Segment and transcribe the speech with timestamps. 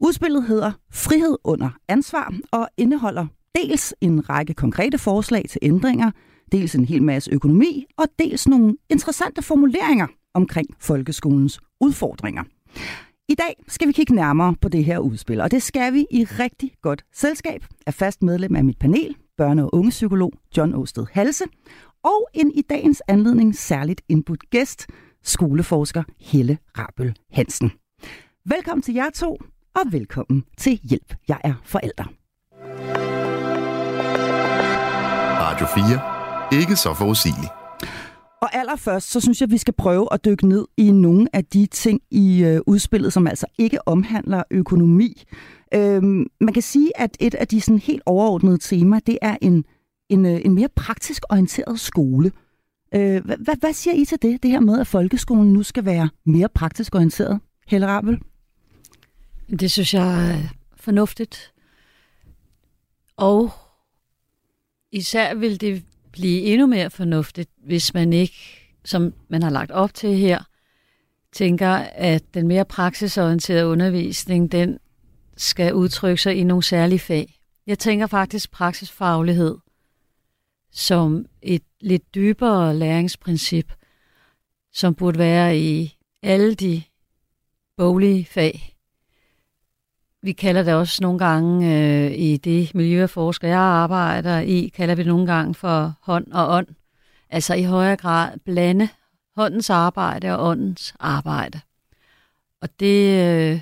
[0.00, 6.10] Udspillet hedder Frihed under ansvar og indeholder dels en række konkrete forslag til ændringer,
[6.52, 12.42] dels en hel masse økonomi og dels nogle interessante formuleringer omkring folkeskolens udfordringer.
[13.28, 16.24] I dag skal vi kigge nærmere på det her udspil, og det skal vi i
[16.24, 21.44] rigtig godt selskab af fast medlem af mit panel, børne- og ungepsykolog John Åsted Halse,
[22.04, 24.86] og en i dagens anledning særligt indbudt gæst,
[25.22, 27.72] skoleforsker Helle Rabøl Hansen.
[28.44, 29.38] Velkommen til jer to,
[29.74, 32.12] og velkommen til Hjælp, jeg er forælder.
[35.40, 35.66] Radio
[36.52, 36.60] 4.
[36.60, 37.52] Ikke så forudsigeligt.
[38.42, 41.44] Og allerførst, så synes jeg, at vi skal prøve at dykke ned i nogle af
[41.44, 45.22] de ting i øh, udspillet, som altså ikke omhandler økonomi.
[45.74, 49.64] Øhm, man kan sige, at et af de sådan helt overordnede temaer, det er en,
[50.08, 52.32] en, øh, en mere praktisk orienteret skole.
[52.94, 56.08] Øh, hvad, hvad siger I til det, det her med, at folkeskolen nu skal være
[56.26, 57.40] mere praktisk orienteret?
[57.66, 58.18] Helle Rabel?
[59.60, 60.38] Det synes jeg er
[60.76, 61.52] fornuftigt.
[63.16, 63.50] Og
[64.92, 69.94] især vil det blive endnu mere fornuftigt, hvis man ikke, som man har lagt op
[69.94, 70.42] til her,
[71.32, 74.78] tænker, at den mere praksisorienterede undervisning, den
[75.36, 77.38] skal udtrykke sig i nogle særlige fag.
[77.66, 79.58] Jeg tænker faktisk praksisfaglighed
[80.72, 83.72] som et lidt dybere læringsprincip,
[84.72, 86.82] som burde være i alle de
[87.76, 88.71] boglige fag.
[90.24, 95.04] Vi kalder det også nogle gange øh, i det miljøforsker, jeg arbejder i, kalder vi
[95.04, 96.66] nogle gange for hånd og ånd.
[97.30, 98.88] Altså i højere grad blande
[99.36, 101.60] håndens arbejde og åndens arbejde.
[102.60, 103.60] Og det øh,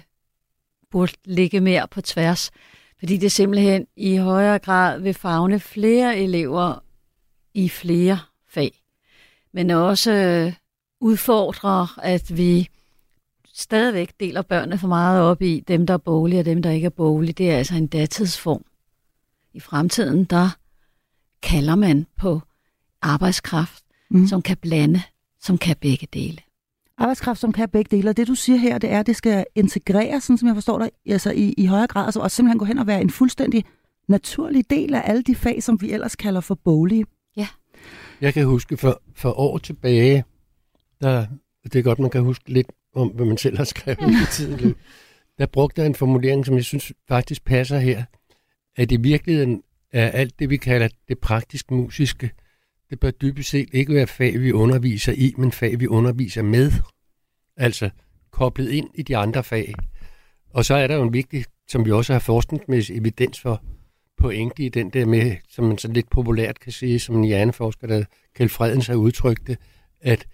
[0.91, 2.51] burde ligge mere på tværs,
[2.99, 6.85] fordi det simpelthen i højere grad vil fagne flere elever
[7.55, 8.83] i flere fag,
[9.53, 10.53] men også øh,
[11.01, 12.69] udfordrer, at vi
[13.61, 16.87] stadigvæk deler børnene for meget op i dem, der er bolige og dem, der ikke
[16.87, 17.33] er bolige.
[17.33, 18.65] Det er altså en datidsform.
[19.55, 20.57] I fremtiden, der
[21.43, 22.41] kalder man på
[23.03, 24.27] arbejdskraft, mm.
[24.27, 25.03] som kan blande,
[25.41, 26.39] som kan begge dele.
[26.99, 28.11] Arbejdskraft, som kan begge dele.
[28.11, 30.79] Og det, du siger her, det er, at det skal integreres, sådan som jeg forstår
[30.79, 33.65] dig, altså i, i højere grad, altså, og simpelthen gå hen og være en fuldstændig
[34.09, 37.05] naturlig del af alle de fag, som vi ellers kalder for bolige.
[37.37, 37.47] Ja.
[38.21, 40.25] Jeg kan huske for, for år tilbage,
[41.01, 41.27] der,
[41.65, 44.75] det er godt, man kan huske lidt om, hvad man selv har skrevet i tiden.
[45.39, 48.05] Der brugte jeg en formulering, som jeg synes faktisk passer her,
[48.77, 49.63] at i virkeligheden
[49.93, 52.31] er alt det, vi kalder det praktisk musiske,
[52.91, 56.73] det bør dybest set ikke være fag, vi underviser i, men fag, vi underviser med.
[57.57, 57.91] Altså
[58.31, 59.75] koblet ind i de andre fag.
[60.51, 63.63] Og så er der jo en vigtig, som vi også har forskningsmæssig evidens for,
[64.19, 67.87] pointe i den der med, som man så lidt populært kan sige, som en hjerneforsker,
[67.87, 69.59] der Kjeld Fredens har udtrykt det,
[70.01, 70.27] at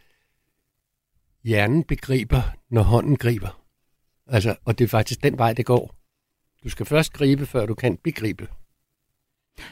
[1.46, 3.60] hjernen begriber, når hånden griber.
[4.26, 5.94] Altså, og det er faktisk den vej, det går.
[6.64, 8.48] Du skal først gribe, før du kan begribe.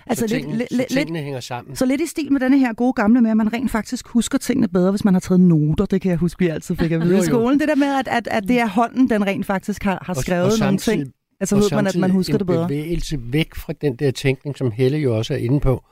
[0.07, 1.77] Altså, så, tingene, lidt, så tingene hænger sammen.
[1.77, 4.39] Så lidt i stil med denne her gode gamle med, at man rent faktisk husker
[4.39, 5.87] tingene bedre, hvis man har taget noter.
[5.87, 7.61] Det kan jeg huske, vi altid fik at vide i skolen.
[7.61, 10.47] Det der med, at, at, at det er hånden, den rent faktisk har, har skrevet
[10.47, 11.13] og, og nogle ting.
[11.41, 12.63] Altså ved man, at man husker det bedre.
[12.63, 15.85] en bevægelse væk fra den der tænkning, som Helle jo også er inde på,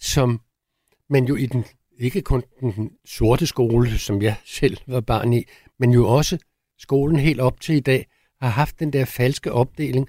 [0.00, 0.40] som
[1.10, 1.64] man jo i den,
[1.98, 5.44] ikke kun den sorte skole, som jeg selv var barn i,
[5.78, 6.38] men jo også
[6.78, 8.06] skolen helt op til i dag,
[8.40, 10.08] har haft den der falske opdeling,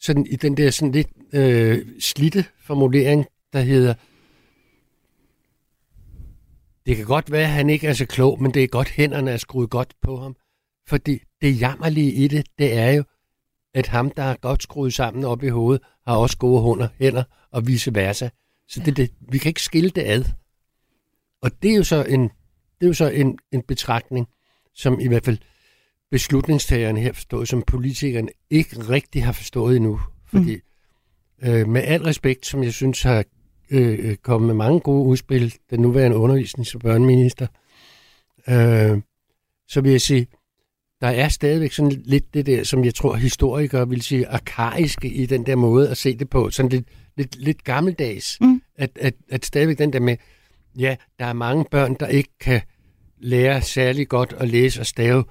[0.00, 3.94] sådan i den der sådan lidt øh, slitte formulering, der hedder,
[6.86, 9.30] det kan godt være, at han ikke er så klog, men det er godt, hænderne
[9.30, 10.36] er skruet godt på ham.
[10.88, 13.04] Fordi det jammerlige i det, det er jo,
[13.74, 17.22] at ham, der er godt skruet sammen op i hovedet, har også gode hunder, hænder
[17.50, 18.28] og vice versa.
[18.68, 18.84] Så ja.
[18.84, 20.24] det, det, vi kan ikke skille det ad.
[21.42, 24.26] Og det er jo så en, det er jo så en, en betragtning,
[24.74, 25.38] som i hvert fald
[26.10, 30.00] beslutningstagerne her forstået, som politikerne ikke rigtig har forstået endnu.
[30.26, 30.56] Fordi
[31.42, 31.48] mm.
[31.48, 33.24] øh, med al respekt, som jeg synes har
[33.70, 37.46] øh, kommet med mange gode udspil, den nuværende undervisnings- og børneminister,
[38.48, 39.02] øh,
[39.68, 40.26] så vil jeg sige,
[41.00, 45.26] der er stadigvæk sådan lidt det der, som jeg tror historikere vil sige arkaiske i
[45.26, 46.50] den der måde at se det på.
[46.50, 48.40] Sådan lidt, lidt, lidt gammeldags.
[48.40, 48.62] Mm.
[48.76, 50.16] At, at, at stadigvæk den der med,
[50.78, 52.60] ja, der er mange børn, der ikke kan
[53.18, 55.24] lære særlig godt at læse og stave,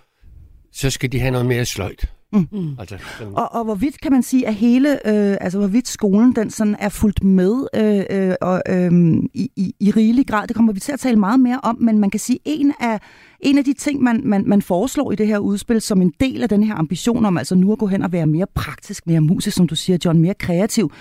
[0.73, 2.13] så skal de have noget mere sløjt.
[2.33, 2.47] Mm.
[2.51, 2.75] Mm.
[2.79, 6.49] Altså, sådan, Og, og hvorvidt kan man sige, at hele, øh, altså hvorvidt skolen den
[6.49, 8.91] sådan er fuldt med øh, øh, og, øh,
[9.33, 11.99] i, i, i rigelig grad, det kommer vi til at tale meget mere om, men
[11.99, 12.99] man kan sige, en af,
[13.39, 16.43] en af de ting, man, man, man foreslår i det her udspil, som en del
[16.43, 19.21] af den her ambition om altså nu at gå hen og være mere praktisk, mere
[19.21, 20.91] musisk, som du siger, John, mere kreativ,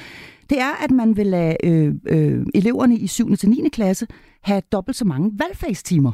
[0.50, 3.37] det er, at man vil lade øh, øh, eleverne i 7.
[3.37, 3.69] til 9.
[3.73, 4.06] klasse
[4.43, 6.12] have dobbelt så mange valgfagstimer.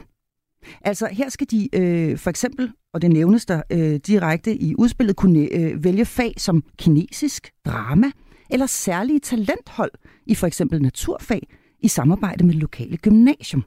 [0.80, 5.16] Altså her skal de øh, for eksempel, og det nævnes der øh, direkte i udspillet,
[5.16, 8.10] kunne øh, vælge fag som kinesisk, drama
[8.50, 9.90] eller særlige talenthold
[10.26, 11.48] i for eksempel naturfag
[11.80, 13.64] i samarbejde med lokale gymnasium.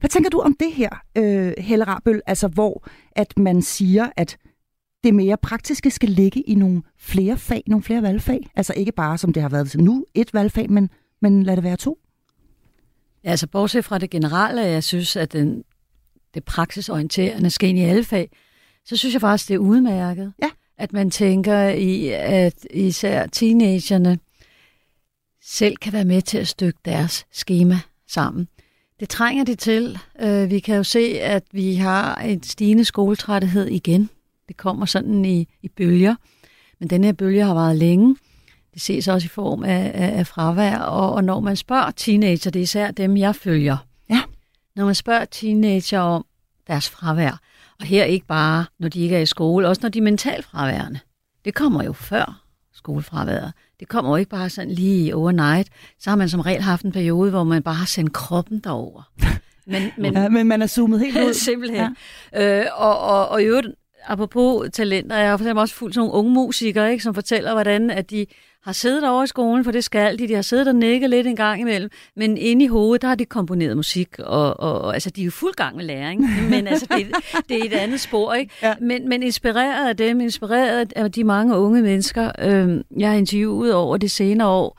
[0.00, 4.36] Hvad tænker du om det her, øh, Helle Rabøl, altså hvor at man siger, at
[5.04, 8.50] det mere praktiske skal ligge i nogle flere fag, nogle flere valgfag?
[8.56, 10.90] Altså ikke bare, som det har været nu, et valgfag, men,
[11.22, 11.98] men lad det være to.
[13.24, 15.64] Altså, bortset fra det generelle, jeg synes, at den,
[16.34, 18.30] det praksisorienterende skal ind i alle fag,
[18.84, 20.32] så synes jeg faktisk, det er udmærket.
[20.42, 20.50] Ja.
[20.78, 24.18] At man tænker i, at især teenagerne
[25.42, 28.48] selv kan være med til at stykke deres schema sammen.
[29.00, 29.98] Det trænger de til.
[30.20, 34.10] Øh, Vi kan jo se, at vi har en stigende skoletræthed igen.
[34.52, 36.14] Det kommer sådan i, i bølger.
[36.80, 38.16] Men den her bølge har varet længe.
[38.74, 40.78] Det ses også i form af, af, af fravær.
[40.78, 43.76] Og, og når man spørger teenager, det er især dem, jeg følger.
[44.10, 44.22] Ja.
[44.76, 46.24] Når man spørger teenager om
[46.66, 47.40] deres fravær,
[47.80, 50.44] og her ikke bare, når de ikke er i skole, også når de er mentalt
[50.44, 51.00] fraværende.
[51.44, 52.42] Det kommer jo før
[52.74, 53.52] skolefraværet.
[53.80, 55.68] Det kommer jo ikke bare sådan lige overnight.
[55.98, 59.02] Så har man som regel haft en periode, hvor man bare har sendt kroppen derover.
[59.66, 61.34] Men, men, Ja, men man er zoomet helt ud.
[61.34, 61.96] Simpelthen.
[62.32, 62.60] Ja.
[62.60, 63.66] Øh, og, og, og i øvrigt,
[64.06, 68.10] apropos talenter, jeg har for også fulgt nogle unge musikere, ikke, som fortæller, hvordan at
[68.10, 68.26] de
[68.64, 70.28] har siddet over i skolen, for det skal de.
[70.28, 73.14] De har siddet og nikket lidt en gang imellem, men inde i hovedet, der har
[73.14, 76.66] de komponeret musik, og, og, og altså, de er jo fuld gang med læring, men
[76.66, 77.06] altså, det,
[77.48, 78.54] det er et andet spor, ikke?
[78.62, 78.74] Ja.
[78.80, 83.74] Men, men inspireret af dem, inspireret af de mange unge mennesker, øh, jeg har interviewet
[83.74, 84.78] over de senere år,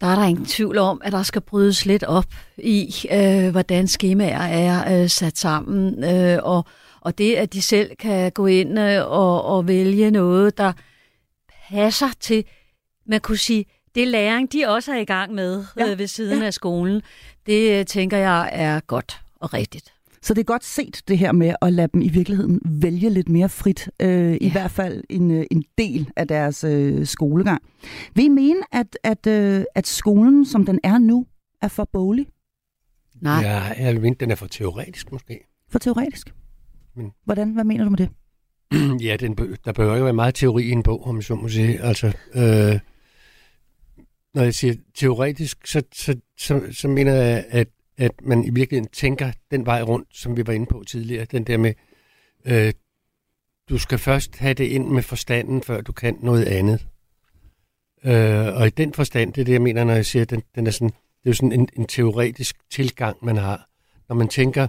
[0.00, 2.24] der er der ingen tvivl om, at der skal brydes lidt op
[2.58, 6.64] i, øh, hvordan skemaer er øh, sat sammen, øh, og,
[7.00, 10.72] og det, at de selv kan gå ind øh, og, og vælge noget, der
[11.70, 12.44] passer til,
[13.06, 13.64] man kunne sige,
[13.94, 17.02] det læring, de også er i gang med Ja, øh, ved siden af skolen,
[17.46, 19.92] det øh, tænker jeg er godt og rigtigt.
[20.22, 23.28] Så det er godt set, det her med at lade dem i virkeligheden vælge lidt
[23.28, 24.52] mere frit, øh, i Ja.
[24.52, 27.62] hvert fald en, øh, en del af deres øh, skolegang.
[28.14, 31.26] Vil I mene, at, at, øh, at skolen, som den er nu,
[31.62, 32.26] er for boglig,
[33.20, 35.40] Nej, ja, jeg vil mene, den er for teoretisk måske.
[35.68, 36.34] for teoretisk?
[36.94, 37.52] Men- Hvordan?
[37.52, 38.08] Hvad mener du med det?
[39.06, 39.34] ja, den,
[39.64, 41.80] der behøver ikke være meget teori i en bog, om jeg så må sige.
[41.80, 42.80] Altså, øh,
[44.34, 48.90] når jeg siger teoretisk, så, så, så, så mener jeg, at, at man i virkeligheden
[48.92, 51.24] tænker den vej rundt, som vi var inde på tidligere.
[51.24, 51.74] Den der med,
[52.44, 52.72] øh,
[53.68, 56.86] du skal først have det ind med forstanden, før du kan noget andet.
[58.04, 60.66] Øh, og i den forstand, det er det, jeg mener, når jeg siger, den, den
[60.66, 63.68] er sådan, det er jo sådan en, en teoretisk tilgang, man har.
[64.08, 64.66] Når man tænker,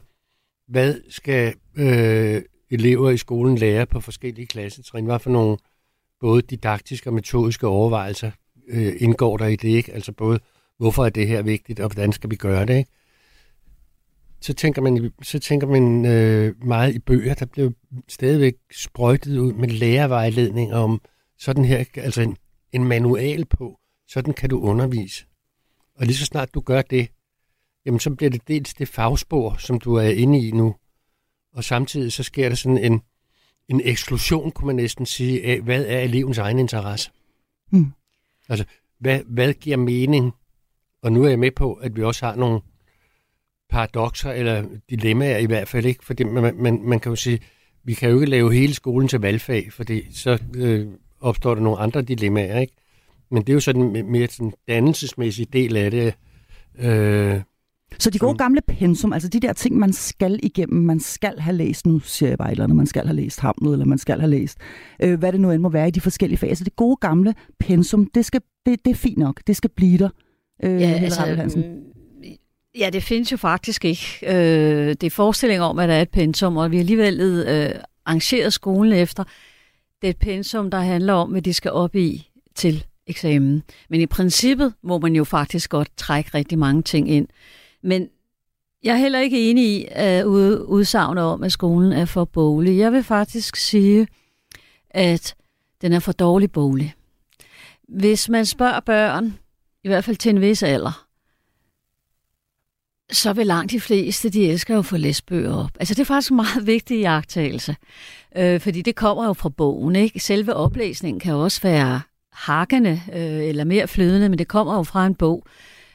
[0.72, 5.06] hvad skal øh, elever i skolen lære på forskellige klassetrin?
[5.06, 5.58] Hvad for nogle
[6.20, 8.32] både didaktiske og metodiske overvejelser
[8.68, 9.70] øh, indgår der i det?
[9.70, 9.94] Ikke?
[9.94, 10.40] Altså både,
[10.78, 12.78] hvorfor er det her vigtigt, og hvordan skal vi gøre det?
[12.78, 12.90] Ikke?
[14.42, 17.72] Så tænker man, så tænker man øh, meget i bøger, der bliver
[18.08, 21.02] stadigvæk sprøjtet ud med lærervejledning om
[21.38, 22.38] sådan her, altså en,
[22.72, 25.26] en manual på, sådan kan du undervise.
[25.96, 27.08] Og lige så snart du gør det,
[27.86, 30.76] jamen så bliver det dels det fagspor, som du er inde i nu,
[31.54, 33.02] og samtidig så sker der sådan en,
[33.70, 37.12] en eksklusion, kunne man næsten sige, af, hvad er elevens egen interesse?
[37.70, 37.92] Hmm.
[38.50, 38.66] Altså,
[39.00, 40.32] hvad, hvad giver mening?
[41.02, 42.62] Og nu er jeg med på, at vi også har nogle
[43.70, 47.40] paradoxer, eller dilemmaer i hvert fald ikke, fordi man, man, man kan jo sige,
[47.84, 50.88] vi kan jo ikke lave hele skolen til valgfag, fordi så øh,
[51.20, 52.74] opstår der nogle andre dilemmaer, ikke?
[53.32, 56.14] Men det er jo sådan mere sådan dannelsesmæssig del af det.
[56.76, 57.42] Øh,
[58.00, 61.40] Så de gode Som- gamle pensum, altså de der ting, man skal igennem, man skal
[61.40, 63.86] have læst, nu siger jeg bare et eller andet, man skal have læst Hamlet, eller
[63.86, 64.58] man skal have læst,
[65.04, 66.58] øh, hvad det nu end må være i de forskellige fag.
[66.58, 69.98] Så det gode gamle pensum, det, skal, det, det er fint nok, det skal blive
[69.98, 70.10] der.
[70.64, 71.64] Øh, Ja, altså, mm,
[72.80, 74.06] ja, det findes jo faktisk ikke.
[74.28, 77.70] Øh, det er forestilling om, at der er et pensum, og vi har alligevel øh,
[78.06, 79.24] arrangeret skolen efter.
[80.02, 83.64] Det er et pensum, der handler om, hvad de skal op i til eksamen.
[83.90, 87.28] Men i princippet må man jo faktisk godt trække rigtig mange ting ind.
[87.84, 88.10] Men
[88.84, 92.78] jeg er heller ikke enig i at udsagnet om, at skolen er for boglig.
[92.78, 94.08] Jeg vil faktisk sige,
[94.90, 95.36] at
[95.82, 96.94] den er for dårlig bolig.
[97.88, 99.38] Hvis man spørger børn,
[99.84, 101.06] i hvert fald til en vis alder,
[103.12, 105.72] så vil langt de fleste, de elsker jo at få læsbøger op.
[105.80, 107.76] Altså det er faktisk en meget vigtig jagttagelse,
[108.36, 109.96] øh, fordi det kommer jo fra bogen.
[109.96, 110.20] Ikke?
[110.20, 115.06] Selve oplæsningen kan også være hakkende øh, eller mere flydende, men det kommer jo fra
[115.06, 115.44] en bog.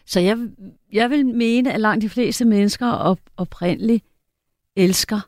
[0.06, 0.38] Så jeg,
[0.96, 4.04] jeg vil mene, at langt de fleste mennesker op, oprindeligt
[4.76, 5.20] elsker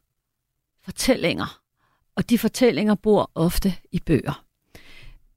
[0.84, 1.60] fortællinger.
[2.16, 4.44] Og de fortællinger bor ofte i bøger.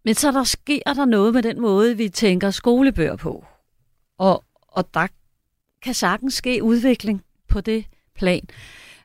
[0.06, 3.46] Men så der sker der noget med den måde, vi tænker skolebøger på.
[4.18, 5.08] Og, og der
[5.82, 7.86] kan sagtens ske udvikling på det
[8.16, 8.48] plan.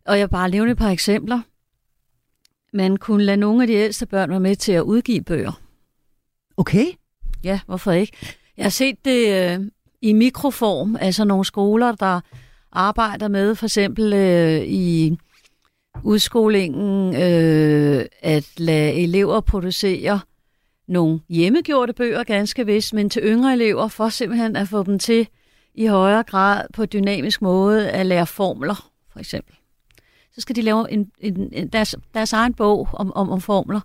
[0.05, 1.41] Og jeg bare nævne et par eksempler.
[2.73, 5.63] Man kunne lade nogle af de ældste børn være med til at udgive bøger.
[6.57, 6.87] Okay.
[7.45, 8.17] Ja, hvorfor ikke?
[8.57, 9.71] Jeg har set det øh,
[10.07, 12.21] i mikroform, altså nogle skoler, der
[12.73, 15.17] arbejder med for eksempel øh, i
[16.05, 20.21] udskolingen øh, at lade elever producere
[20.89, 25.29] nogle hjemmegjorte bøger, ganske vist, men til yngre elever, for simpelthen at få dem til
[25.75, 29.55] i højere grad på dynamisk måde at lære formler, for eksempel.
[30.35, 33.81] Så skal de lave en, en, en, deres, deres egen bog om, om, om formler,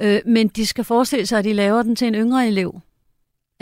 [0.00, 2.80] øh, men de skal forestille sig, at de laver den til en yngre elev.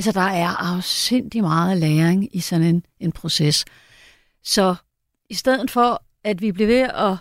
[0.00, 3.64] Altså, der er afsindig meget læring i sådan en, en proces.
[4.44, 4.74] Så
[5.30, 7.16] i stedet for, at vi bliver ved at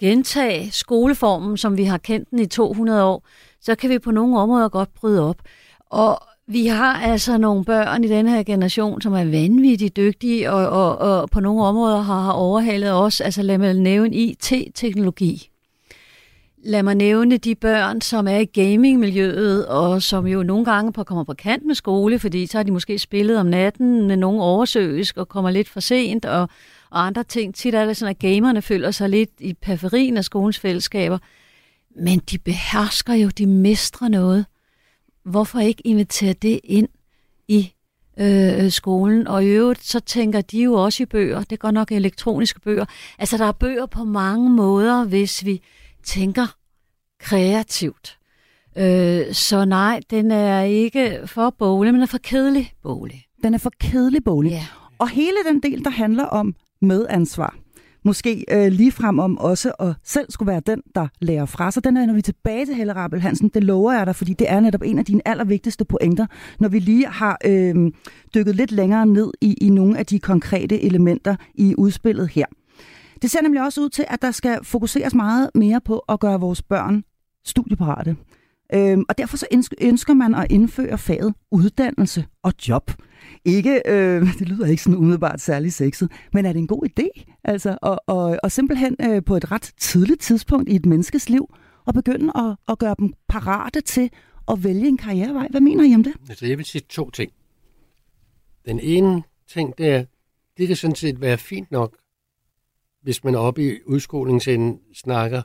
[0.00, 3.26] gentage skoleformen, som vi har kendt den i 200 år,
[3.60, 5.42] så kan vi på nogle områder godt bryde op.
[5.80, 10.68] Og vi har altså nogle børn i den her generation, som er vanvittigt dygtige, og,
[10.68, 13.20] og, og på nogle områder har, har overhalet os.
[13.20, 15.50] Altså lad mig nævne IT-teknologi.
[16.66, 21.04] Lad mig nævne de børn, som er i gamingmiljøet, og som jo nogle gange på,
[21.04, 24.40] kommer på kant med skole, fordi så har de måske spillet om natten med nogen
[24.40, 26.40] oversøisk og kommer lidt for sent, og,
[26.90, 27.54] og andre ting.
[27.54, 31.18] Tit er det sådan, at gamerne føler sig lidt i periferien af skolens fællesskaber.
[32.00, 34.46] Men de behersker jo, de mestrer noget.
[35.24, 36.88] Hvorfor ikke invitere det ind
[37.48, 37.72] i
[38.18, 39.28] øh, øh skolen?
[39.28, 41.42] Og i øvrigt, så tænker de jo også i bøger.
[41.42, 42.84] Det går nok elektroniske bøger.
[43.18, 45.62] Altså, der er bøger på mange måder, hvis vi
[46.06, 46.56] tænker
[47.20, 48.18] kreativt.
[48.78, 53.24] Øh, så nej, den er ikke for bolig, men er for kedelig bolig.
[53.42, 54.50] Den er for kedelig bolig.
[54.50, 54.66] Ja.
[54.98, 57.56] Og hele den del, der handler om medansvar,
[58.04, 61.84] måske øh, lige frem om også at selv skulle være den, der lærer fra sig.
[61.84, 64.50] Den er, når vi tilbage til Helle Rabel Hansen, det lover jeg dig, fordi det
[64.50, 66.26] er netop en af dine allervigtigste pointer,
[66.58, 67.92] når vi lige har øh,
[68.34, 72.46] dykket lidt længere ned i, i nogle af de konkrete elementer i udspillet her.
[73.22, 76.40] Det ser nemlig også ud til, at der skal fokuseres meget mere på at gøre
[76.40, 77.04] vores børn
[77.44, 78.16] studieparate.
[78.74, 79.46] Øhm, og derfor så
[79.80, 82.90] ønsker man at indføre faget uddannelse og job.
[83.44, 87.24] Ikke, øh, det lyder ikke sådan umiddelbart særlig sexet, men er det en god idé?
[87.44, 91.54] Altså, og, og, og simpelthen øh, på et ret tidligt tidspunkt i et menneskes liv,
[91.84, 94.10] og begynde at, at gøre dem parate til
[94.48, 95.48] at vælge en karrierevej.
[95.50, 96.12] Hvad mener I om det?
[96.28, 97.32] Altså, jeg vil sige to ting.
[98.66, 100.04] Den ene ting, det er,
[100.58, 101.96] det kan sådan set være fint nok,
[103.06, 105.42] hvis man oppe i udskolingsenden snakker,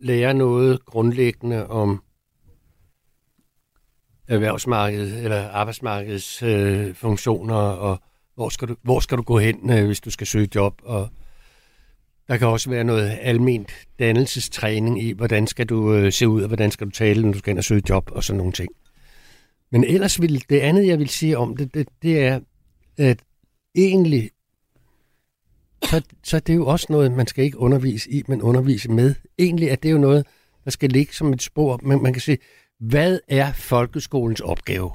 [0.00, 2.02] lærer noget grundlæggende om
[4.28, 7.98] erhvervsmarkedet eller arbejdsmarkedets øh, funktioner, og
[8.34, 11.08] hvor skal, du, hvor skal du gå hen, øh, hvis du skal søge job, og
[12.28, 16.48] der kan også være noget alment dannelsestræning i, hvordan skal du øh, se ud, og
[16.48, 18.72] hvordan skal du tale, når du skal ind og søge job, og sådan nogle ting.
[19.70, 22.40] Men ellers vil det andet, jeg vil sige om det, det, det er,
[22.98, 23.22] at
[23.74, 24.30] egentlig,
[25.84, 29.14] så, så det er jo også noget, man skal ikke undervise i, men undervise med.
[29.38, 30.26] Egentlig er det jo noget,
[30.64, 31.80] der skal ligge som et spor.
[31.82, 32.38] Men man kan sige,
[32.80, 34.90] hvad er folkeskolens opgave?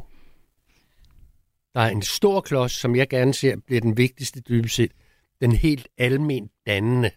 [1.74, 4.92] Der er en stor klods, som jeg gerne ser bliver den vigtigste dybest set.
[5.42, 7.12] Den helt almen dannende.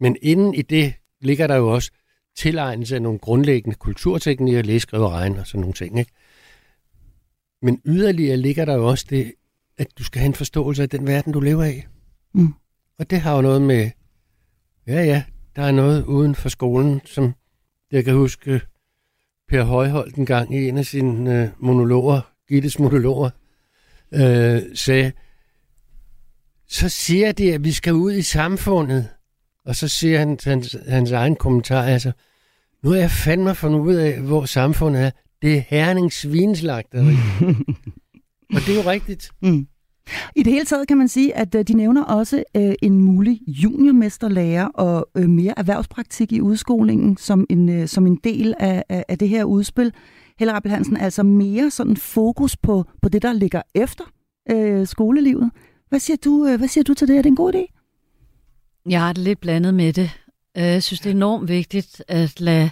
[0.00, 1.90] Men inden i det ligger der jo også
[2.36, 5.98] tilegnelse af nogle grundlæggende kulturteknikker, læse, skrive og regne og sådan nogle ting.
[5.98, 6.12] Ikke?
[7.62, 9.32] Men yderligere ligger der jo også det,
[9.78, 11.86] at du skal have en forståelse af den verden, du lever af.
[12.34, 12.54] Mm.
[12.98, 13.90] Og det har jo noget med,
[14.86, 15.24] ja ja,
[15.56, 17.34] der er noget uden for skolen, som
[17.92, 18.60] jeg kan huske,
[19.48, 23.30] Per Højholdt en gang i en af sine øh, monologer, Gittes monologer,
[24.12, 25.12] øh, sagde,
[26.68, 29.08] så siger de, at vi skal ud i samfundet.
[29.64, 32.12] Og så siger han hans, hans egen kommentar, altså,
[32.82, 35.10] nu er jeg fandme fundet ud af, hvor samfundet er.
[35.42, 37.14] Det er Herning Svinslagteri.
[38.54, 39.30] og det er jo rigtigt.
[39.42, 39.66] Mm.
[40.36, 43.40] I det hele taget kan man sige, at øh, de nævner også øh, en mulig
[43.46, 49.04] juniormesterlærer og øh, mere erhvervspraktik i udskolingen som en, øh, som en del af, af,
[49.08, 49.92] af det her udspil.
[50.38, 54.04] Helle Rappel Hansen, altså mere sådan fokus på, på det, der ligger efter
[54.50, 55.50] øh, skolelivet.
[55.88, 57.18] Hvad siger, du, øh, hvad siger du til det?
[57.18, 57.76] Er det en god idé?
[58.86, 60.10] Jeg har det lidt blandet med det.
[60.56, 62.70] Øh, jeg synes, det er enormt vigtigt at lade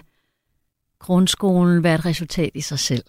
[0.99, 3.03] grundskolen være et resultat i sig selv.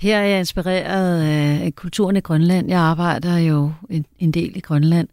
[0.00, 2.68] Her er jeg inspireret af kulturen i Grønland.
[2.68, 5.08] Jeg arbejder jo en, en del i Grønland.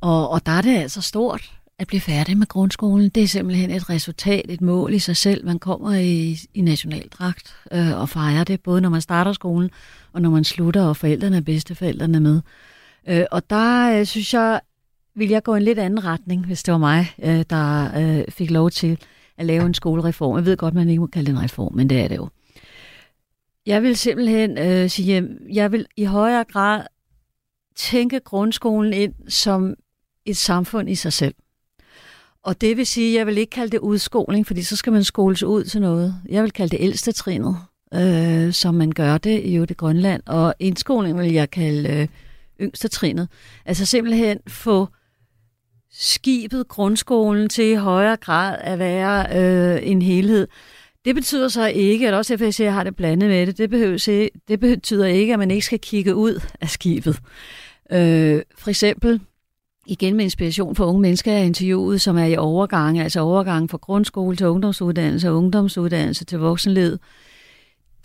[0.00, 3.08] Og, og der er det altså stort at blive færdig med grundskolen.
[3.08, 5.46] Det er simpelthen et resultat, et mål i sig selv.
[5.46, 9.70] Man kommer i, i nationaldragt øh, og fejrer det, både når man starter skolen
[10.12, 12.40] og når man slutter, og forældrene og bedsteforældrene med.
[13.08, 14.60] Øh, og der øh, synes jeg,
[15.14, 18.50] vil jeg gå en lidt anden retning, hvis det var mig, øh, der øh, fik
[18.50, 18.98] lov til
[19.38, 20.36] at lave en skolereform.
[20.36, 22.28] Jeg ved godt, man ikke må kalde det en reform, men det er det jo.
[23.66, 26.84] Jeg vil simpelthen øh, sige, at jeg vil i højere grad
[27.76, 29.74] tænke grundskolen ind som
[30.24, 31.34] et samfund i sig selv.
[32.42, 35.04] Og det vil sige, at jeg vil ikke kalde det udskoling, fordi så skal man
[35.04, 36.14] skoles ud til noget.
[36.28, 37.56] Jeg vil kalde det ældste trinet,
[37.94, 40.22] øh, som man gør det i det Grønland.
[40.26, 42.08] Og indskoling vil jeg kalde øh,
[42.60, 43.28] yngste trinet.
[43.64, 44.88] Altså simpelthen få
[45.90, 50.48] skibet grundskolen til i højere grad at være øh, en helhed.
[51.04, 54.60] Det betyder så ikke, at også FSC har det blandet med det, det, behøver, det
[54.60, 57.18] betyder ikke, at man ikke skal kigge ud af skibet.
[57.92, 59.20] Øh, for eksempel,
[59.86, 63.78] igen med inspiration for unge mennesker, jeg interviewet, som er i overgang, altså overgang fra
[63.78, 66.98] grundskole til ungdomsuddannelse og ungdomsuddannelse til voksenled.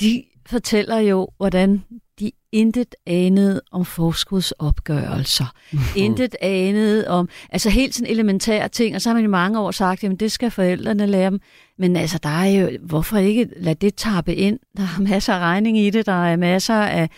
[0.01, 1.83] De fortæller jo, hvordan
[2.19, 5.53] de intet anede om forskudsopgørelser.
[5.95, 9.71] intet anede om, altså helt sådan elementære ting, og så har man i mange år
[9.71, 11.39] sagt, jamen det skal forældrene lære dem.
[11.77, 14.59] Men altså, der er jo, hvorfor ikke lade det tappe ind?
[14.77, 17.09] Der er masser af regning i det, der er masser af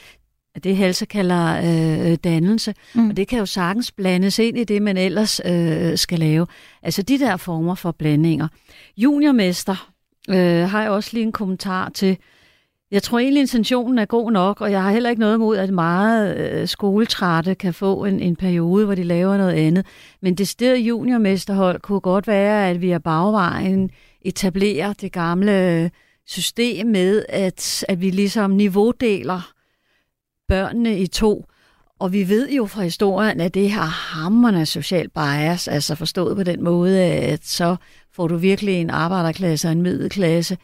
[0.64, 3.10] det Halse kalder øh, dannelse, mm.
[3.10, 6.48] og det kan jo sagtens blandes ind i det, man ellers øh, skal lave.
[6.84, 8.48] Altså de der former for blandinger.
[8.98, 9.92] Juniormester
[10.30, 12.18] øh, har jeg også lige en kommentar til,
[12.92, 15.74] jeg tror egentlig, intentionen er god nok, og jeg har heller ikke noget imod, at
[15.74, 19.86] meget øh, skoletrætte kan få en, en periode, hvor de laver noget andet.
[20.22, 23.90] Men det sted juniormesterhold kunne godt være, at vi er bagvejen
[24.22, 25.90] etablerer det gamle øh,
[26.26, 29.52] system med, at, at vi ligesom niveaudeler
[30.48, 31.46] børnene i to.
[32.00, 36.44] Og vi ved jo fra historien, at det har hammerne social bias, altså forstået på
[36.44, 37.76] den måde, at så
[38.12, 40.58] får du virkelig en arbejderklasse og en middelklasse,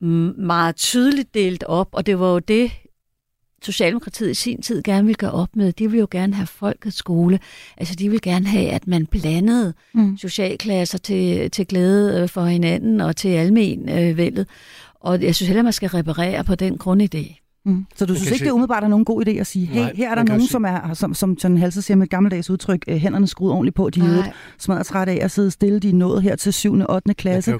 [0.00, 2.70] meget tydeligt delt op, og det var jo det,
[3.62, 5.72] Socialdemokratiet i sin tid gerne ville gøre op med.
[5.72, 7.38] De ville jo gerne have folkets skole.
[7.76, 10.16] Altså, de ville gerne have, at man blandede mm.
[10.16, 14.46] socialklasser til, til glæde øh, for hinanden og til almen øh, vældet.
[15.00, 17.40] Og jeg synes heller, man skal reparere på den grundidé.
[17.64, 17.86] Mm.
[17.96, 18.44] Så du synes ikke, se...
[18.44, 20.42] det er umiddelbart er nogen god idé at sige, hey, Nej, her er der nogen,
[20.42, 20.48] se...
[20.48, 23.76] som er, som, som John Halse siger med et gammeldags udtryk, øh, hænderne skruet ordentligt
[23.76, 24.24] på, de er
[24.58, 26.74] smadret træt af at sidde stille, de er nået her til 7.
[26.74, 27.14] og 8.
[27.14, 27.54] klasse.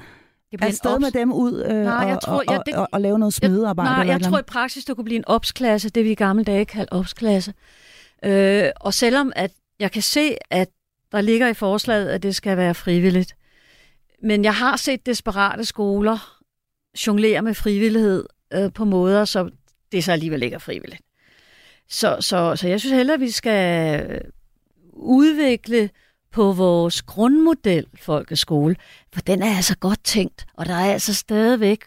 [0.51, 3.01] Det bliver Afsted med dem ud øh, nej, jeg tror, og, ja, det, og, og,
[3.01, 3.89] lave noget smedearbejde?
[3.89, 6.43] nej, eller jeg tror i praksis, det kunne blive en opsklasse, det vi i gamle
[6.43, 7.53] dage kaldte opsklasse.
[8.25, 10.69] Øh, og selvom at jeg kan se, at
[11.11, 13.35] der ligger i forslaget, at det skal være frivilligt,
[14.23, 16.41] men jeg har set desperate skoler
[17.07, 19.49] jonglere med frivillighed øh, på måder, så
[19.91, 21.01] det så alligevel ikke er frivilligt.
[21.89, 24.21] Så, så, så jeg synes heller, at vi skal
[24.93, 25.89] udvikle
[26.31, 28.75] på vores grundmodel folkeskole,
[29.13, 31.83] for den er altså godt tænkt, og der er altså stadigvæk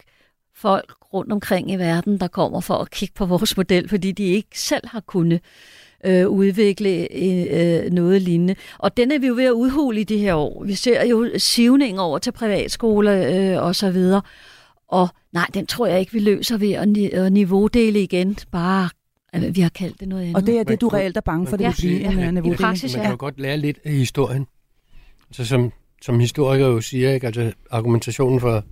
[0.56, 4.24] folk rundt omkring i verden, der kommer for at kigge på vores model, fordi de
[4.24, 5.40] ikke selv har kunnet
[6.04, 8.54] øh, udvikle øh, øh noget lignende.
[8.78, 10.64] Og den er vi jo ved at udhule i de her år.
[10.64, 14.22] Vi ser jo sivning over til privatskoler øh, og så videre.
[14.88, 18.36] Og nej, den tror jeg ikke, vi løser ved at, niveaudele igen.
[18.52, 18.88] Bare
[19.54, 20.36] vi har kaldt det noget andet.
[20.36, 22.54] Og det er det, du reelt er bange for, det vil blive en niveaudeling?
[22.54, 24.46] I praksis, Man kan jo godt lære lidt af historien.
[25.28, 27.26] Altså som, som historiker jo siger, ikke?
[27.26, 28.64] Altså, argumentationen for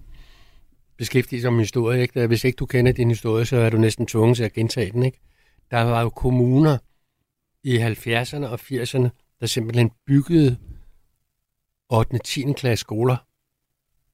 [0.96, 2.26] beskæftigelse som historie, ikke?
[2.26, 5.02] hvis ikke du kender din historie, så er du næsten tvunget til at gentage den.
[5.02, 5.20] Ikke?
[5.70, 6.78] Der var jo kommuner
[7.64, 9.08] i 70'erne og 80'erne,
[9.40, 10.56] der simpelthen byggede
[11.90, 12.14] 8.
[12.14, 12.52] og 10.
[12.52, 13.16] klasse skoler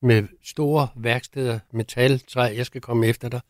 [0.02, 3.40] med store værksteder, metal, træ, jeg skal komme efter dig.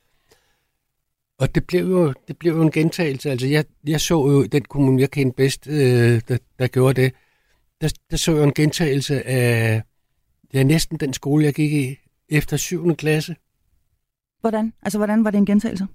[1.38, 3.31] Og det blev jo, det blev jo en gentagelse.
[3.31, 7.12] Altså, jeg, jeg så jo den kommune, jeg kendte bedst, øh, der, der gjorde det,
[7.81, 9.83] der, der så jeg en gentagelse af
[10.55, 11.98] ja, næsten den skole, jeg gik i
[12.29, 12.96] efter 7.
[12.96, 13.37] klasse.
[14.40, 14.72] Hvordan?
[14.83, 15.87] Altså, hvordan var det en gentagelse?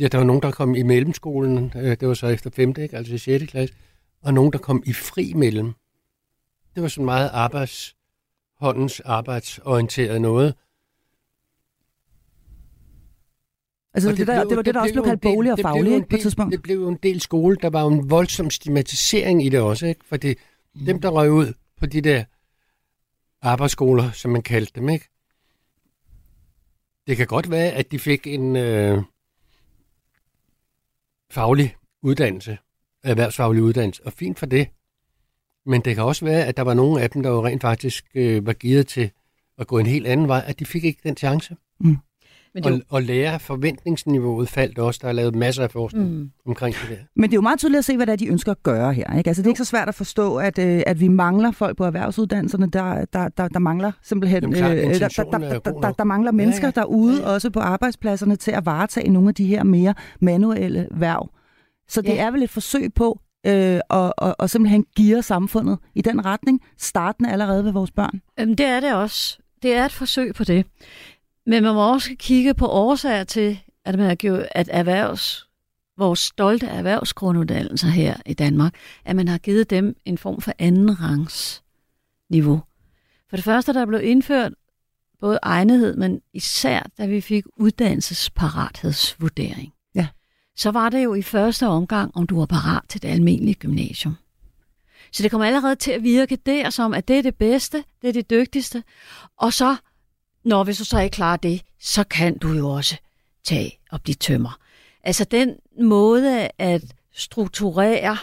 [0.00, 2.68] Ja, der var nogen, der kom i mellemskolen, øh, det var så efter 5.
[2.68, 2.96] Ikke?
[2.96, 3.46] altså i 6.
[3.46, 3.74] klasse,
[4.22, 5.72] og nogen, der kom i fri mellem.
[6.74, 7.96] Det var sådan meget arbejds,
[8.60, 10.54] håndens arbejdsorienteret noget.
[13.96, 16.08] Altså det, det, der, det var det, der også blev kaldt bolig og faglig ikke,
[16.08, 16.52] på et tidspunkt.
[16.52, 17.56] Det blev jo en del skole.
[17.62, 19.86] Der var jo en voldsom stigmatisering i det også.
[19.86, 20.00] Ikke?
[20.04, 20.38] For det,
[20.74, 20.84] mm.
[20.86, 22.24] dem, der røg ud på de der
[23.42, 25.08] arbejdsskoler, som man kaldte dem, ikke?
[27.06, 29.02] Det kan godt være, at de fik en øh,
[31.30, 32.58] faglig uddannelse,
[33.04, 34.68] erhvervsfaglig uddannelse, og fint for det.
[35.66, 38.06] Men det kan også være, at der var nogle af dem, der jo rent faktisk
[38.14, 39.10] øh, var givet til
[39.58, 41.56] at gå en helt anden vej, at de fik ikke den chance.
[41.80, 41.96] Mm.
[42.56, 45.00] Men det Og, jo, og lære forventningsniveauet faldt også.
[45.02, 47.04] Der er lavet masser af forskning mm, omkring det der.
[47.16, 48.92] Men det er jo meget tydeligt at se, hvad det er, de ønsker at gøre
[48.92, 49.18] her.
[49.18, 49.30] Ikke?
[49.30, 51.84] Altså, det er ikke så svært at forstå, at, øh, at vi mangler folk på
[51.84, 52.66] erhvervsuddannelserne.
[52.70, 54.42] Der, der, der, der mangler simpelthen...
[54.42, 55.98] Jamen, klart, øh, der, der, er der, der, der, nok.
[55.98, 56.80] der mangler mennesker Ja, ja.
[56.80, 61.30] derude, Ja, også på arbejdspladserne, til at varetage nogle af de her mere manuelle værv.
[61.88, 62.26] Så det Ja.
[62.26, 63.52] er vel et forsøg på øh,
[63.90, 68.20] at, at, at simpelthen geare samfundet i den retning, startende allerede ved vores børn.
[68.38, 69.38] Jamen, det er det også.
[69.62, 70.66] Det er et forsøg på det.
[71.46, 75.48] Men man må også kigge på årsager til, at, man har gjort, at erhvervs,
[75.98, 81.00] vores stolte erhvervsgrunduddannelser her i Danmark, at man har givet dem en form for anden
[81.00, 81.62] rangs
[82.30, 82.62] niveau.
[83.30, 84.52] For det første, der blev indført
[85.20, 89.72] både egnethed, men især da vi fik uddannelsesparathedsvurdering.
[89.94, 90.08] Ja.
[90.56, 94.16] Så var det jo i første omgang, om du var parat til det almindelige gymnasium.
[95.12, 98.08] Så det kommer allerede til at virke der som, at det er det bedste, det
[98.08, 98.82] er det dygtigste.
[99.36, 99.76] Og så,
[100.46, 102.96] når hvis du så ikke klarer det, så kan du jo også
[103.44, 104.58] tage og blive tømmer.
[105.02, 106.82] Altså den måde at
[107.12, 108.16] strukturere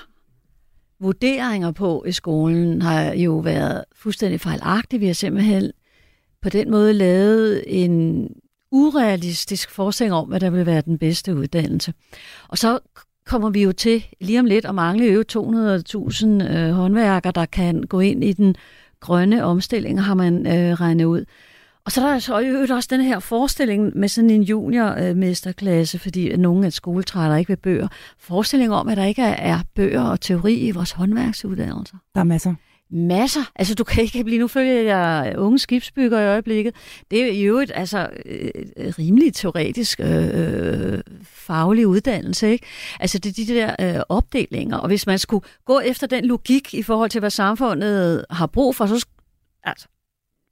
[1.00, 5.02] vurderinger på i skolen har jo været fuldstændig fejlagtig.
[5.02, 5.72] Vi har simpelthen
[6.42, 8.28] på den måde lavet en
[8.72, 11.94] urealistisk forestilling om, hvad der vil være den bedste uddannelse.
[12.48, 12.80] Og så
[13.26, 17.84] kommer vi jo til lige om lidt at mangle jo 200.000 øh, håndværkere, der kan
[17.84, 18.56] gå ind i den
[19.00, 21.26] grønne omstilling, har man øh, regnet ud.
[21.86, 26.00] Og så er der så i øvrigt også den her forestilling med sådan en juniormesterklasse,
[26.00, 27.88] fordi at nogle af skoletrætter ikke vil bøger.
[28.20, 31.98] Forestilling om, at der ikke er, er bøger og teori i vores håndværksuddannelser.
[32.16, 32.56] Der er masser.
[32.92, 33.52] Masser.
[33.56, 34.40] Altså, du kan ikke blive...
[34.40, 36.76] Nu følger jeg unge skibsbygger i øjeblikket.
[37.12, 38.50] Det er jo et altså, øh,
[39.00, 42.66] rimelig teoretisk øh, faglig uddannelse, ikke?
[43.00, 44.78] Altså, det er de der øh, opdelinger.
[44.78, 48.76] Og hvis man skulle gå efter den logik i forhold til, hvad samfundet har brug
[48.76, 49.06] for, så,
[49.64, 49.88] altså,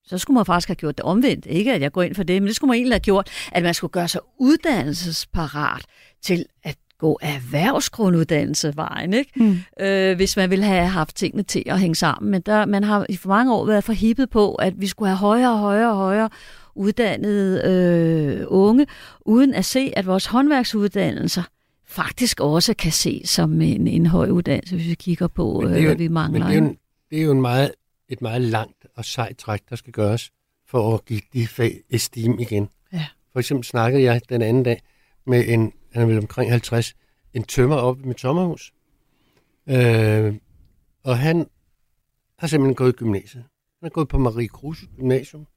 [0.06, 1.46] så skulle man faktisk have gjort det omvendt.
[1.46, 3.64] Ikke at jeg går ind for det, men det skulle man egentlig have gjort, at
[3.64, 5.82] man skulle gøre sig uddannelsesparat
[6.22, 9.32] til at gå erhvervsgrunduddannelsevejen, ikke?
[9.36, 9.58] Mm.
[9.86, 12.32] øh, hvis man ville have haft tingene til at hænge sammen.
[12.32, 15.18] Men der, man har i for mange år været forhippet på, at vi skulle have
[15.18, 16.30] højere og højere og højere
[16.76, 18.88] uddannede øh, unge,
[19.26, 21.44] uden at se, at vores håndværksuddannelser
[21.88, 25.78] faktisk også kan ses som en, en høj uddannelse, hvis vi kigger på, Men det
[25.78, 26.48] er øh, hvad vi Men mangler.
[26.48, 26.78] det er jo, en,
[27.12, 27.72] det er jo en meget,
[28.12, 30.32] et meget langt og sejt træk, der skal gøres
[30.66, 32.70] for at give de fag esteem igen.
[32.94, 33.08] Ja.
[33.32, 34.82] For eksempel snakkede jeg den anden dag
[35.26, 36.96] med en, han er vel omkring 50,
[37.34, 38.74] en tømmer op i mit sommerhus.
[39.68, 40.36] Øh,
[41.04, 41.50] og han
[42.40, 43.44] har simpelthen gået i gymnasiet.
[43.80, 45.48] Han har gået på Marie Kruse Gymnasium.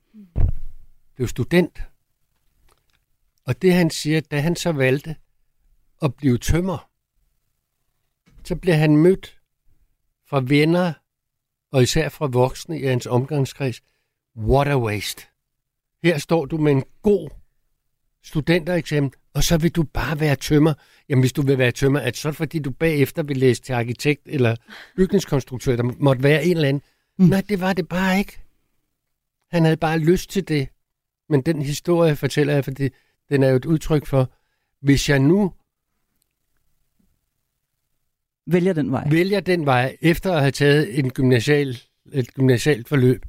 [1.15, 1.83] Blev student.
[3.45, 5.17] Og det han siger, da han så valgte
[6.03, 6.91] at blive tømmer,
[8.45, 9.41] så bliver han mødt
[10.27, 10.93] fra venner,
[11.75, 13.83] og især fra voksne i hans omgangskreds.
[14.37, 15.23] What a waste.
[16.03, 17.31] Her står du med en god
[18.25, 20.75] studentereksamen, og så vil du bare være tømmer.
[21.09, 23.73] Jamen, hvis du vil være tømmer, er det så fordi, du bagefter vil læse til
[23.73, 24.57] arkitekt eller
[24.97, 26.83] bygningskonstruktør, der måtte være en eller anden.
[27.19, 27.27] Mm.
[27.27, 28.39] Nej, det var det bare ikke.
[29.51, 30.69] Han havde bare lyst til det.
[31.29, 32.89] Men den historie fortæller jeg, fordi
[33.29, 34.31] den er jo et udtryk for,
[34.81, 35.53] hvis jeg nu
[38.47, 39.09] Vælger den vej.
[39.11, 41.79] vælger den vej, efter at have taget en gymnasial,
[42.13, 43.27] et gymnasialt forløb,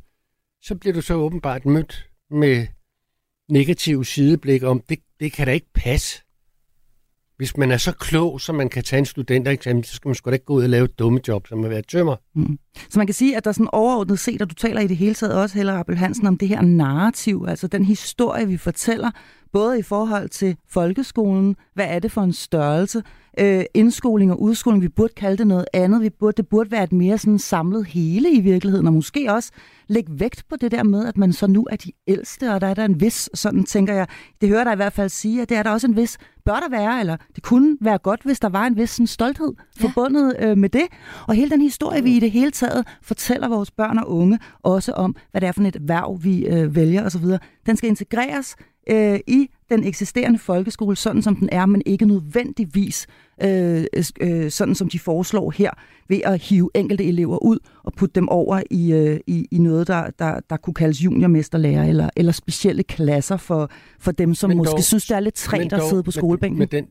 [0.61, 2.67] så bliver du så åbenbart mødt med
[3.49, 6.21] negativ sideblik om, det, det kan da ikke passe.
[7.37, 10.29] Hvis man er så klog, så man kan tage en studentereksamen, så skal man sgu
[10.29, 12.15] da ikke gå ud og lave et dumme job, som at være tømmer.
[12.35, 12.59] Mm.
[12.89, 15.13] Så man kan sige, at der sådan overordnet set, og du taler i det hele
[15.13, 19.11] taget også, Helle Rappel Hansen, om det her narrativ, altså den historie, vi fortæller,
[19.55, 23.03] både i forhold til folkeskolen, hvad er det for en størrelse,
[23.39, 26.83] øh, indskoling og udskoling, vi burde kalde det noget andet, vi burde, det burde være
[26.83, 29.51] et mere sådan samlet hele i virkeligheden, og måske også
[29.87, 32.67] lægge vægt på det der med, at man så nu er de ældste, og der
[32.67, 34.07] er der en vis, sådan tænker jeg,
[34.41, 36.53] det hører der i hvert fald sige, at det er der også en vis, bør
[36.53, 39.87] der være, eller det kunne være godt, hvis der var en vis sådan, stolthed Ja.
[39.87, 40.85] forbundet øh, med det,
[41.27, 44.91] og hele den historie, vi i det hele taget fortæller vores børn og unge, også
[44.91, 47.25] om, hvad det er for et værv, vi øh, vælger osv.,
[47.65, 48.55] den skal integreres
[48.89, 53.07] øh, i den eksisterende folkeskole, sådan som den er, men ikke nødvendigvis
[53.43, 53.85] øh,
[54.21, 55.71] øh, sådan som de foreslår her,
[56.09, 59.87] ved at hive enkelte elever ud og putte dem over i, øh, i, i noget,
[59.87, 63.69] der, der, der kunne kaldes juniormesterlærer, eller, eller specielle klasser for,
[63.99, 66.13] for dem, som Men måske dog- synes, det er lidt træt at sidde på med-
[66.13, 66.59] skolebænken.
[66.59, 66.87] Med den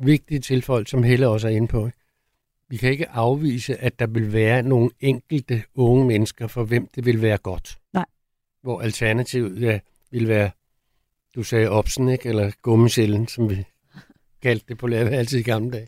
[0.00, 1.90] vigtige tilføjelse, som Helle også er inde på.
[2.68, 7.04] Vi kan ikke afvise, at der vil være nogle enkelte unge mennesker, for hvem det
[7.06, 7.78] vil være godt.
[7.92, 8.04] Nej.
[8.62, 9.78] Hvor alternativet ja,
[10.12, 10.50] vil være,
[11.34, 12.28] du sagde opsen, ikke?
[12.28, 13.64] eller gummicellen, som vi
[14.42, 15.86] kaldte det på lærerværelset i gamle dage.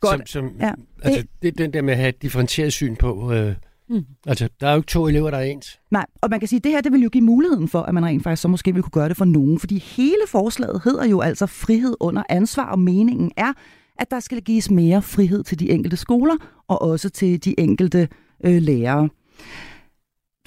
[0.00, 0.28] Godt.
[0.28, 0.72] Som, som, Ja.
[1.02, 3.54] Altså, det er den der med at have et differentieret syn på, øh,
[3.90, 4.04] Mm.
[4.26, 5.80] Altså, der er jo ikke to elever, der er ens.
[5.90, 7.94] Nej, og man kan sige, at det her det vil jo give muligheden for, at
[7.94, 9.58] man rent faktisk så måske vil kunne gøre det for nogen.
[9.58, 13.52] Fordi hele forslaget hedder jo altså frihed under ansvar, og meningen er,
[13.98, 16.34] at der skal gives mere frihed til de enkelte skoler,
[16.68, 18.08] og også til de enkelte
[18.44, 19.08] øh, lærere.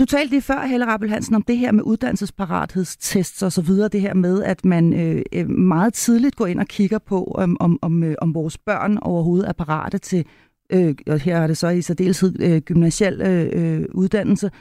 [0.02, 3.88] Du talte lige før, Helle Rappel Hansen, om det her med uddannelsesparathedstests og så videre.
[3.88, 7.58] Det her med, at man øh, øh, meget tidligt går ind og kigger på, om,
[7.60, 10.26] om, om, øh, om vores børn overhovedet er parate til,
[10.70, 14.52] øh, og her er det så i særdeleshed øh, gymnasiel øh, uddannelse.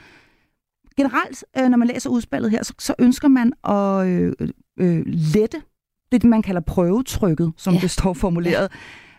[0.97, 4.33] Generelt, øh, når man læser udspillet her, så, så ønsker man at øh,
[4.81, 5.63] øh, lette
[6.13, 7.81] det, man kalder prøvetrykket, som ja.
[7.81, 8.71] det står formuleret.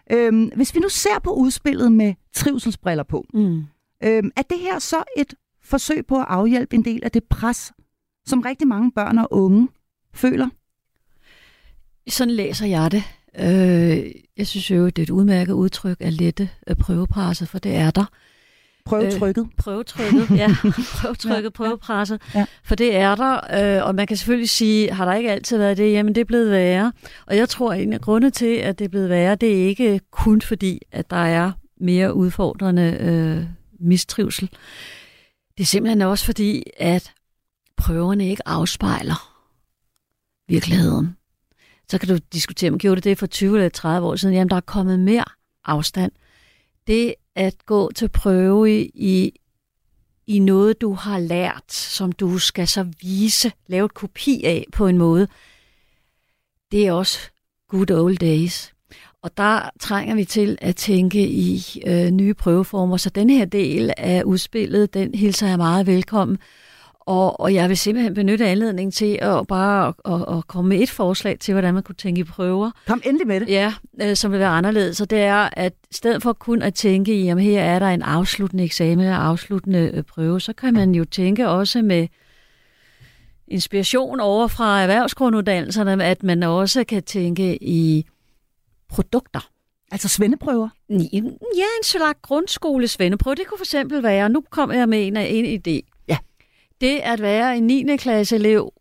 [0.10, 0.16] Ja.
[0.18, 3.64] Øhm, hvis vi nu ser på udspillet med trivselsbriller på, mm.
[4.04, 7.72] øhm, er det her så et forsøg på at afhjælpe en del af det pres,
[8.26, 9.68] som rigtig mange børn og unge
[10.14, 10.50] føler?
[12.10, 13.04] Sådan læser jeg det.
[13.40, 17.92] Øh, jeg synes jo, det er et udmærket udtryk af lette prøvepresset, for det er
[17.92, 18.06] der.
[18.86, 19.42] Prøvetrykket.
[19.42, 20.48] Øh, prøvetrykket, ja.
[21.02, 21.50] Prøvetrykket, ja.
[21.50, 22.22] prøvepresset.
[22.36, 22.46] Ja.
[22.64, 25.78] For det er der, øh, og man kan selvfølgelig sige, har der ikke altid været
[25.78, 25.92] det?
[25.92, 26.92] Jamen, det er blevet værre.
[27.26, 29.68] Og jeg tror, at en af grunde til, at det er blevet værre, det er
[29.68, 33.46] ikke kun fordi, at der er mere udfordrende øh,
[33.80, 34.50] mistrivsel.
[35.62, 37.14] Det er simpelthen også fordi, at
[37.78, 39.44] prøverne ikke afspejler
[40.48, 41.18] virkeligheden.
[41.90, 44.36] Så kan du diskutere, om gjorde det det for 20 eller 30 år siden?
[44.36, 45.24] Jamen, der er kommet mere
[45.66, 46.12] afstand.
[46.88, 49.40] Det at gå til prøve i,
[50.28, 54.88] i noget, du har lært, som du skal så vise, lave et kopi af på
[54.88, 55.28] en måde,
[56.72, 57.20] det er også
[57.68, 58.74] good old days.
[59.24, 63.94] Og der trænger vi til at tænke i øh, nye prøveformer, så den her del
[63.98, 66.38] af udspillet, den hilser jeg meget velkommen.
[67.00, 70.90] Og, og jeg vil simpelthen benytte anledningen til at bare at, at komme med et
[70.90, 72.72] forslag til, hvordan man kunne tænke i prøver.
[72.88, 73.50] Kom endelig med det.
[73.50, 74.98] Ja, øh, som vil være anderledes.
[74.98, 77.88] Så det er, at i stedet for kun at tænke i, at her er der
[77.88, 82.08] en afsluttende eksamen eller afsluttende øh, prøve, så kan man jo tænke også med
[83.48, 88.06] inspiration over fra erhvervsgrunduddannelserne, at man også kan tænke i
[88.92, 89.50] produkter.
[89.92, 90.70] Altså svendeprøver?
[90.90, 93.36] Ja, en slags grundskole svendeprøve.
[93.36, 95.92] Det kunne for eksempel være, nu kommer jeg med en, en idé
[96.82, 97.98] det at være en 9.
[97.98, 98.74] klasse elev,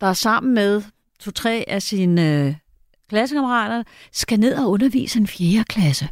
[0.00, 0.82] der er sammen med
[1.20, 2.54] to-tre af sine øh,
[3.08, 3.82] klassekammerater,
[4.12, 5.64] skal ned og undervise en 4.
[5.64, 6.08] klasse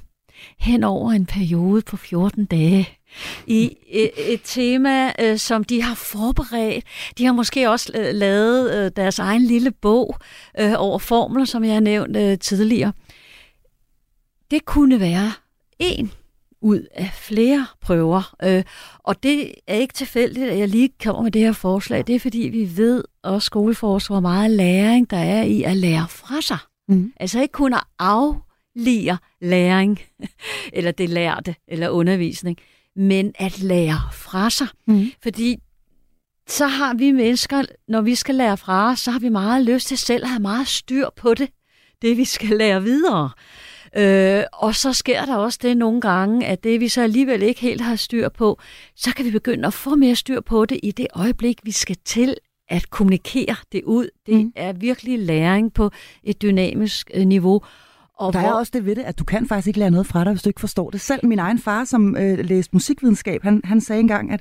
[0.58, 2.98] hen over en periode på 14 dage
[3.46, 6.84] i et, et tema, øh, som de har forberedt.
[7.18, 10.16] De har måske også øh, lavet øh, deres egen lille bog
[10.60, 12.92] øh, over formler, som jeg har nævnt øh, tidligere.
[14.50, 15.32] Det kunne være
[15.78, 16.12] en
[16.60, 18.34] ud af flere prøver.
[18.42, 18.64] Øh,
[18.98, 22.06] og det er ikke tilfældigt, at jeg lige kommer med det her forslag.
[22.06, 26.06] Det er fordi, vi ved også skoleforskere, hvor meget læring der er i at lære
[26.08, 26.58] fra sig.
[26.88, 27.12] Mm.
[27.16, 30.00] Altså ikke kun at aflige læring,
[30.72, 32.58] eller det lærte, eller undervisning,
[32.96, 34.66] men at lære fra sig.
[34.86, 35.06] Mm.
[35.22, 35.56] Fordi
[36.48, 39.86] så har vi mennesker, når vi skal lære fra os, så har vi meget lyst
[39.86, 41.48] til selv at have meget styr på det,
[42.02, 43.30] det vi skal lære videre.
[43.96, 47.60] Øh, og så sker der også det nogle gange, at det vi så alligevel ikke
[47.60, 48.60] helt har styr på,
[48.96, 51.96] så kan vi begynde at få mere styr på det i det øjeblik, vi skal
[52.04, 52.36] til
[52.68, 54.08] at kommunikere det ud.
[54.26, 54.52] Det mm.
[54.56, 55.90] er virkelig læring på
[56.24, 57.62] et dynamisk øh, niveau.
[58.20, 58.48] Og der hvor...
[58.48, 60.42] er også det ved det, at du kan faktisk ikke lære noget fra dig, hvis
[60.42, 61.26] du ikke forstår det selv.
[61.26, 64.40] Min egen far, som øh, læste musikvidenskab, han, han sagde engang, at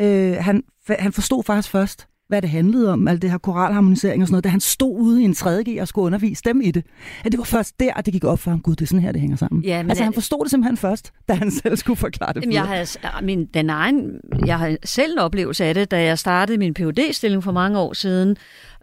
[0.00, 4.26] øh, han, han forstod faktisk først, hvad det handlede om, alt det her koralharmonisering og
[4.28, 6.84] sådan noget, da han stod ude i en 3G og skulle undervise dem i det.
[7.24, 9.02] At det var først der, at det gik op for ham, gud, det er sådan
[9.02, 9.64] her, det hænger sammen.
[9.64, 12.40] Ja, men altså, han forstod det simpelthen først, da han selv skulle forklare det.
[12.40, 16.18] Jamen, jeg, har, min, den egen, jeg har selv en oplevelse af det, da jeg
[16.18, 18.36] startede min phd stilling for mange år siden,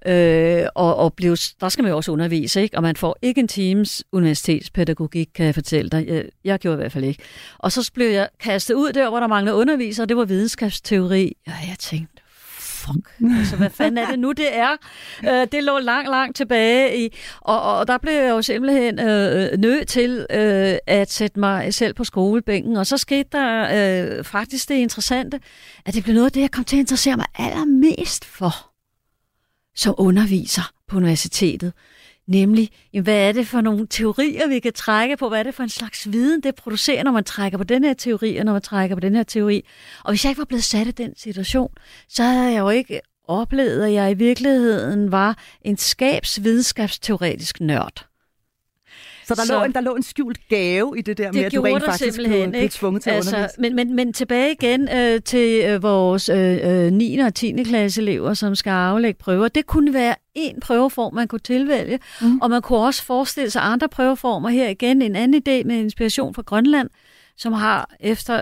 [0.06, 2.78] Øh, og, og blev, der skal man jo også undervise, ikke?
[2.78, 6.08] og man får ikke en times universitetspædagogik, kan jeg fortælle dig.
[6.08, 7.24] Jeg, jeg gjorde i hvert fald ikke.
[7.58, 11.34] Og så blev jeg kastet ud der, hvor der manglede undervisere, og det var videnskabsteori.
[11.48, 12.22] Og jeg tænkte,
[12.86, 14.72] fuck, altså hvad fanden er det nu, det er?
[15.24, 19.58] Øh, det lå langt, langt tilbage i, og, og der blev jeg jo simpelthen øh,
[19.58, 24.70] nødt til øh, at sætte mig selv på skolebænken, og så skete der øh, faktisk
[24.70, 25.40] det interessante,
[25.86, 28.71] at det blev noget af det, jeg kom til at interessere mig allermest for
[29.76, 31.74] som underviser på universitetet.
[32.28, 32.70] Nemlig,
[33.02, 35.30] hvad er det for nogle teorier, vi kan trække på?
[35.30, 37.94] Hvad er det for en slags viden, det producerer, når man trækker på den her
[37.94, 39.66] teori, og når man trækker på den her teori?
[40.04, 41.74] Og hvis jeg ikke var blevet sat i den situation,
[42.10, 48.11] så havde jeg jo ikke oplevet, at jeg i virkeligheden var en skabsvidenskabsteoretisk nørd.
[49.36, 51.54] Så der, så, lå en, der lå en skjult gave i det der med, at
[51.54, 53.62] du rent faktisk blev, blev tvunget til altså, at undervise.
[53.62, 57.18] Men, men, men tilbage igen øh, til øh, vores øh, 9.
[57.20, 57.64] Øh, og 10.
[57.64, 59.48] klasse elever, som skal aflægge prøver.
[59.48, 62.40] Det kunne være en prøveform, man kunne tilvælge, mm.
[62.42, 64.50] og man kunne også forestille sig andre prøveformer.
[64.50, 66.90] Her igen en anden idé med inspiration fra Grønland,
[67.38, 68.42] som har efter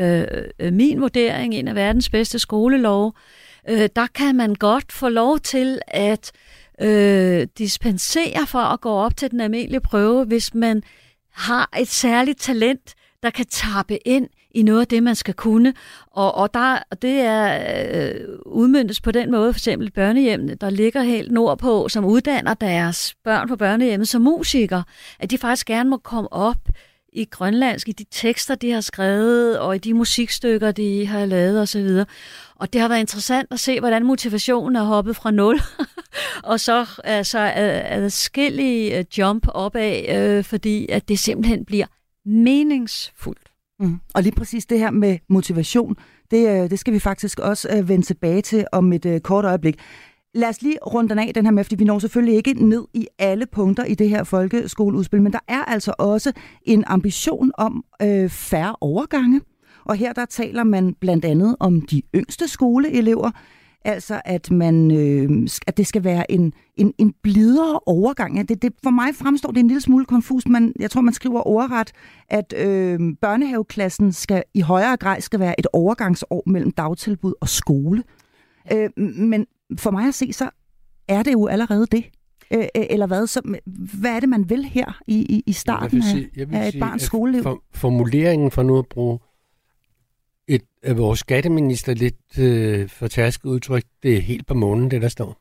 [0.00, 0.24] øh,
[0.58, 3.14] øh, min vurdering, en af verdens bedste skolelov,
[3.68, 6.40] øh, der kan man godt få lov til at øh,
[6.80, 10.82] øh, dispensere for at gå op til den almindelige prøve, hvis man
[11.32, 15.74] har et særligt talent, der kan tappe ind i noget af det, man skal kunne.
[16.10, 17.58] Og, og der, det er
[18.04, 23.14] øh, udmyndtes på den måde, for eksempel børnehjemmene, der ligger helt nordpå, som uddanner deres
[23.24, 24.84] børn på børnehjemmet som musikere,
[25.18, 26.58] at de faktisk gerne må komme op
[27.16, 31.60] i grønlandsk, i de tekster, de har skrevet, og i de musikstykker, de har lavet
[31.60, 32.04] osv.
[32.56, 35.60] Og det har været interessant at se, hvordan motivationen er hoppet fra nul,
[36.50, 41.86] og så altså, adskillige øh, jump opad, øh, fordi at det simpelthen bliver
[42.26, 43.50] meningsfuldt.
[43.80, 44.00] Mm.
[44.14, 45.96] Og lige præcis det her med motivation,
[46.30, 49.44] det, øh, det skal vi faktisk også øh, vende tilbage til om et øh, kort
[49.44, 49.78] øjeblik.
[50.36, 52.84] Lad os lige runde den af, den her med, fordi vi når selvfølgelig ikke ned
[52.94, 57.84] i alle punkter i det her folkeskoleudspil, men der er altså også en ambition om
[58.02, 59.40] øh, færre overgange.
[59.84, 63.30] Og her der taler man blandt andet om de yngste skoleelever,
[63.84, 68.36] Altså, at, man, øh, at det skal være en, en, en blidere overgang.
[68.36, 70.48] Ja, det, det, for mig fremstår det en lille smule konfus.
[70.48, 71.92] Man, jeg tror, man skriver overret,
[72.28, 78.02] at øh, børnehaveklassen skal i højere grad skal være et overgangsår mellem dagtilbud og skole.
[78.72, 79.46] Øh, men
[79.78, 80.50] for mig at se, så
[81.08, 82.04] er det jo allerede det.
[82.54, 83.26] Øh, eller hvad?
[83.26, 83.58] Så,
[84.00, 87.02] hvad er det, man vil her i, i, i starten sige, af, af et barns
[87.02, 87.42] skoleliv?
[87.42, 89.18] For, formuleringen for nu at bruge
[90.48, 95.08] et af vores skatteminister lidt øh, fortærsket udtryk, det er helt på månen, det der
[95.08, 95.40] står.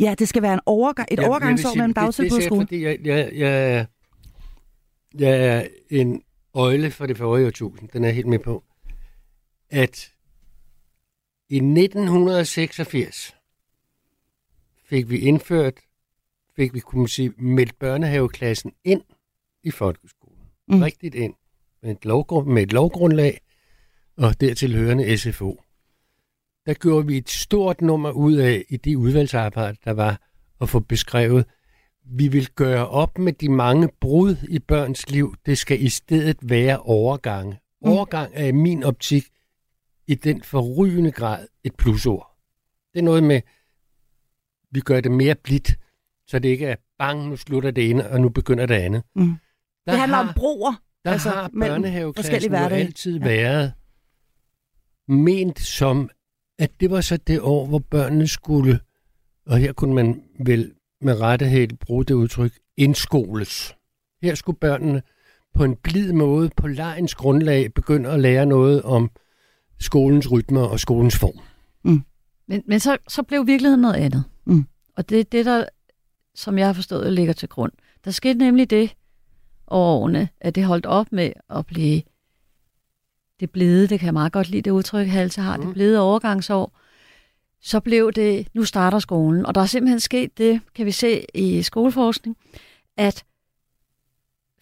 [0.00, 2.60] Ja, det skal være en overgang, et ja, overgangsår mellem dagtilbud og skole.
[2.60, 3.86] Fordi jeg, jeg, jeg,
[5.18, 6.22] jeg er en
[6.54, 8.64] øjle for det forrige årtusind, den er jeg helt med på,
[9.70, 10.13] at
[11.48, 13.34] i 1986
[14.84, 15.74] fik vi indført,
[16.56, 19.02] fik vi, kunne man sige, meldt børnehaveklassen ind
[19.62, 20.38] i folkeskolen.
[20.68, 20.82] Mm.
[20.82, 21.34] Rigtigt ind.
[21.82, 23.40] Med et, lovgrund, med et lovgrundlag,
[24.16, 25.62] og dertil hørende SFO.
[26.66, 30.20] Der gjorde vi et stort nummer ud af i det udvalgsarbejde, der var
[30.60, 31.44] at få beskrevet,
[32.04, 35.34] vi vil gøre op med de mange brud i børns liv.
[35.46, 37.52] Det skal i stedet være overgange.
[37.52, 37.90] Mm.
[37.90, 39.24] Overgang er i min optik
[40.06, 42.36] i den forrygende grad et plusord.
[42.92, 43.40] Det er noget med,
[44.70, 45.78] vi gør det mere blidt,
[46.26, 49.02] så det ikke er bang, nu slutter det ene, og nu begynder det andet.
[49.14, 49.36] Mm.
[49.86, 50.72] Der det handler har, om broer.
[51.04, 53.24] Der altså, har børnehaveklassen jo altid ja.
[53.24, 53.72] været
[55.08, 56.10] ment som,
[56.58, 58.80] at det var så det år, hvor børnene skulle,
[59.46, 63.76] og her kunne man vel med rettighed bruge det udtryk, indskoles.
[64.22, 65.02] Her skulle børnene
[65.54, 69.10] på en blid måde, på lejens grundlag, begynde at lære noget om
[69.80, 71.38] skolens rytmer og skolens form.
[71.84, 72.02] Mm.
[72.46, 74.24] Men, men så, så blev virkeligheden noget andet.
[74.44, 74.66] Mm.
[74.96, 75.64] Og det er det, der,
[76.34, 77.72] som jeg har forstået, ligger til grund.
[78.04, 78.94] Der skete nemlig det
[79.66, 82.02] over årene, at det holdt op med at blive
[83.40, 85.64] det blide, det kan jeg meget godt lide det udtryk, Halse har, mm.
[85.64, 86.78] det blide overgangsår,
[87.60, 89.46] så blev det, nu starter skolen.
[89.46, 92.36] Og der er simpelthen sket det, kan vi se i skoleforskning,
[92.96, 93.24] at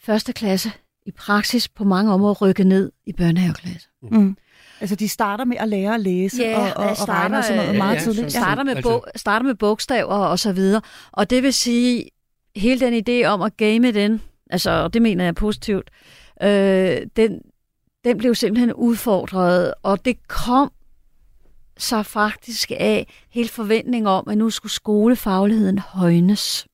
[0.01, 0.73] første klasse
[1.07, 3.89] i praksis på mange områder rykker ned i børnehaveklasse.
[4.03, 4.37] Mm.
[4.83, 7.45] Altså, de starter med at lære at læse ja, og, og, starter, og regne og
[7.45, 8.33] sådan noget meget ja, tidligt.
[8.33, 10.83] Starter med, bo, starter med bogstaver og så videre.
[11.13, 12.05] Og det vil sige,
[12.57, 15.91] hele den idé om at game den, altså, og det mener jeg positivt,
[16.43, 17.41] øh, den,
[18.05, 20.73] den blev simpelthen udfordret, og det kom
[21.79, 26.67] så faktisk af helt forventning om, at nu skulle skolefagligheden højnes.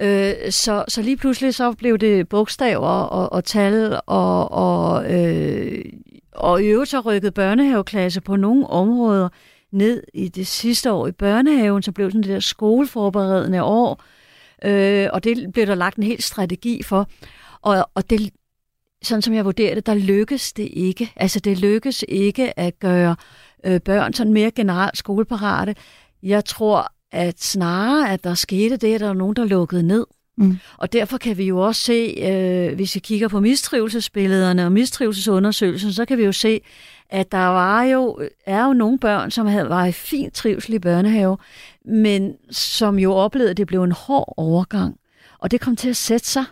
[0.00, 5.84] Øh, så, så lige pludselig så blev det bogstaver og, og tal, og, og, øh,
[6.34, 9.28] og i øvrigt så rykket børnehaveklasse på nogle områder
[9.72, 14.02] ned i det sidste år i børnehaven, så blev sådan det der skoleforberedende år,
[14.64, 17.08] øh, og det blev der lagt en helt strategi for.
[17.62, 18.30] Og, og det,
[19.02, 21.12] sådan som jeg vurderer det, der lykkes det ikke.
[21.16, 23.16] Altså det lykkes ikke at gøre
[23.64, 25.74] øh, børn sådan mere generelt skoleparate.
[26.22, 30.06] Jeg tror, at snarere, at der skete det, at der var nogen, der lukkede ned.
[30.36, 30.58] Mm.
[30.76, 35.92] Og derfor kan vi jo også se, øh, hvis vi kigger på mistrivelsesbillederne og mistrivselsundersøgelsen,
[35.92, 36.60] så kan vi jo se,
[37.10, 40.78] at der var jo, er jo nogle børn, som havde, var i fin trivsel i
[40.78, 41.38] børnehave,
[41.84, 44.96] men som jo oplevede, at det blev en hård overgang.
[45.38, 46.44] Og det kom til at sætte sig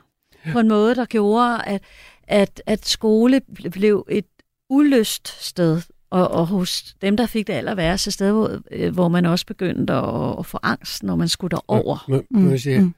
[0.53, 1.83] på en måde, der gjorde, at,
[2.29, 3.40] at, at skole
[3.73, 4.25] blev et
[4.71, 9.09] ulyst sted, og, og hos dem, der fik det aller værste sted, hvor, øh, hvor
[9.09, 12.05] man også begyndte at, at få angst, når man skulle derover.
[12.09, 12.95] Må, må, må jeg sige, mm.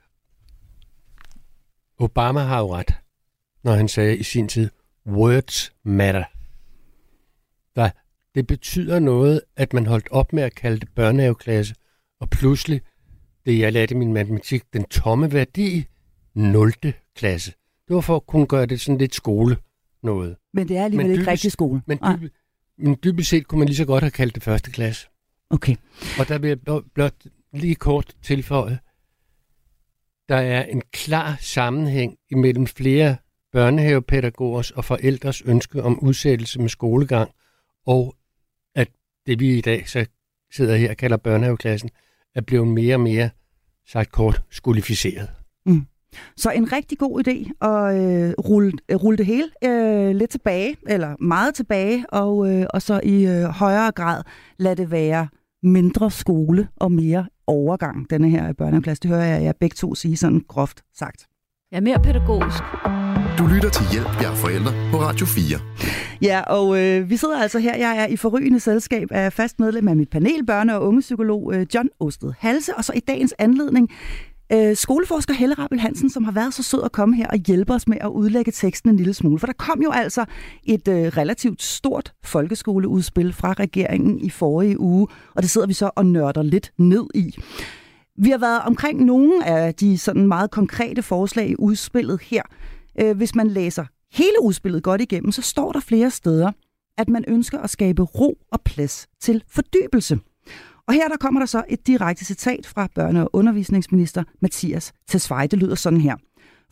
[1.98, 2.94] Obama har jo ret,
[3.64, 4.70] når han sagde i sin tid,
[5.06, 6.24] words matter.
[7.76, 7.90] Der,
[8.34, 11.74] det betyder noget, at man holdt op med at kalde det børnehaveklasse,
[12.20, 12.80] og pludselig,
[13.46, 15.84] det jeg lærte i min matematik, den tomme værdi,
[16.34, 16.72] 0.
[17.16, 17.52] klasse.
[17.88, 19.56] Det var for at kunne gøre det sådan lidt skole
[20.02, 20.36] noget.
[20.54, 21.82] Men det er alligevel Men ikke dybest- rigtig skole.
[21.86, 22.32] Men, dyb,
[22.78, 25.06] men dybest set kunne man lige så godt have kaldt det første klasse.
[25.50, 25.76] Okay.
[26.18, 27.14] Og der vil jeg blot- blot
[27.52, 28.78] lige kort tilføje,
[30.28, 33.16] der er en klar sammenhæng imellem flere
[33.52, 37.30] børnehavepædagogers og forældres ønske om udsættelse med skolegang,
[37.86, 38.14] og
[38.74, 38.88] at
[39.26, 40.06] det vi i dag så
[40.52, 41.90] sidder her og kalder børnehaveklassen,
[42.34, 43.30] er blevet mere og mere,
[43.86, 45.30] sagt kort, skolificeret.
[45.66, 45.86] Mm.
[46.36, 50.76] Så en rigtig god idé at øh, rulle, øh, rulle det hele øh, lidt tilbage,
[50.86, 54.22] eller meget tilbage, og, øh, og så i øh, højere grad
[54.58, 55.28] lade det være
[55.64, 59.00] mindre skole og mere overgang, denne her børnehaveklasse.
[59.00, 61.26] Det hører jeg jer begge to sige sådan groft sagt.
[61.72, 62.62] Ja, mere pædagogisk.
[63.38, 65.58] Du lytter til Hjælp, jeg er forældre på Radio 4.
[66.22, 67.76] Ja, og øh, vi sidder altså her.
[67.76, 71.66] Jeg er i forrygende selskab af fast medlem af mit panel, børne- og ungepsykolog øh,
[71.74, 73.90] John Osted Halse, og så i dagens anledning
[74.52, 77.72] øh, skoleforsker Helle Rappel Hansen, som har været så sød at komme her og hjælpe
[77.72, 79.38] os med at udlægge teksten en lille smule.
[79.38, 80.24] For der kom jo altså
[80.64, 85.90] et øh, relativt stort folkeskoleudspil fra regeringen i forrige uge, og det sidder vi så
[85.96, 87.34] og nørder lidt ned i.
[88.18, 92.42] Vi har været omkring nogle af de sådan meget konkrete forslag i udspillet her.
[93.00, 96.52] Øh, hvis man læser hele udspillet godt igennem, så står der flere steder,
[96.98, 100.18] at man ønsker at skabe ro og plads til fordybelse.
[100.88, 105.46] Og her der kommer der så et direkte citat fra børne- og undervisningsminister Mathias Tesfaye.
[105.46, 106.16] Det lyder sådan her.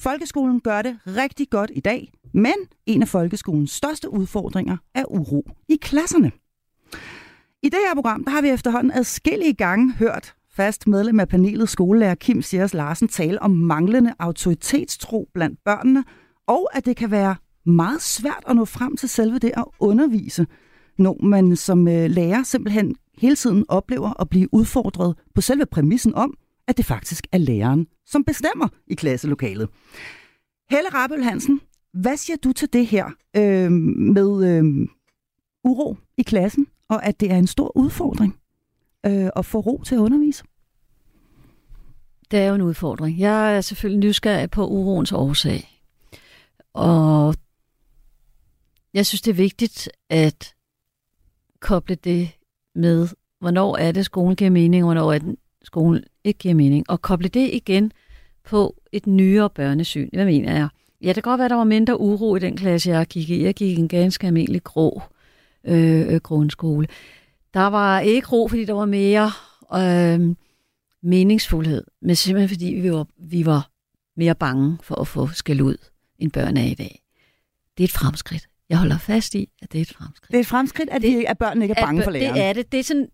[0.00, 2.54] Folkeskolen gør det rigtig godt i dag, men
[2.86, 6.32] en af folkeskolens største udfordringer er uro i klasserne.
[7.62, 11.68] I det her program, der har vi efterhånden adskillige gange hørt fast medlem af panelet
[11.68, 16.04] skolelærer Kim Siers Larsen tale om manglende autoritetstro blandt børnene,
[16.46, 17.36] og at det kan være
[17.66, 20.46] meget svært at nå frem til selve det at undervise,
[20.98, 26.14] når man som øh, lærer simpelthen hele tiden oplever at blive udfordret på selve præmissen
[26.14, 26.36] om,
[26.68, 29.68] at det faktisk er læreren, som bestemmer i klasselokalet.
[30.70, 31.60] Helle Rabøl Hansen,
[31.92, 34.88] hvad siger du til det her øh, med øh,
[35.64, 38.38] uro i klassen, og at det er en stor udfordring
[39.06, 40.44] øh, at få ro til at undervise?
[42.30, 43.18] Det er jo en udfordring.
[43.18, 45.82] Jeg er selvfølgelig nysgerrig på uroens årsag.
[46.74, 47.34] Og
[48.94, 50.54] jeg synes, det er vigtigt at
[51.60, 52.30] koble det
[52.74, 53.08] med,
[53.40, 56.90] hvornår er det, skolen giver mening, og hvornår er det, skolen ikke giver mening.
[56.90, 57.92] Og koble det igen
[58.44, 60.08] på et nyere børnesyn.
[60.12, 60.68] Hvad mener jeg?
[61.02, 63.30] Ja, det kan godt være, at der var mindre uro i den klasse, jeg gik
[63.30, 63.44] i.
[63.44, 65.02] Jeg gik i en ganske almindelig grå
[65.64, 66.86] øh, øh, grundskole.
[67.54, 69.30] Der var ikke ro, fordi der var mere
[69.74, 70.36] øh,
[71.02, 73.70] meningsfuldhed, men simpelthen fordi vi var, vi var
[74.16, 75.76] mere bange for at få skæld ud,
[76.18, 77.02] end børn er i dag.
[77.76, 78.48] Det er et fremskridt.
[78.72, 80.28] Jeg holder fast i, at det er et fremskridt.
[80.30, 82.34] Det er et fremskridt, at, Det- det, at børnene ikke er bange At for læreren.
[82.34, 82.72] Det er det.
[82.72, 83.08] Det er, sådan,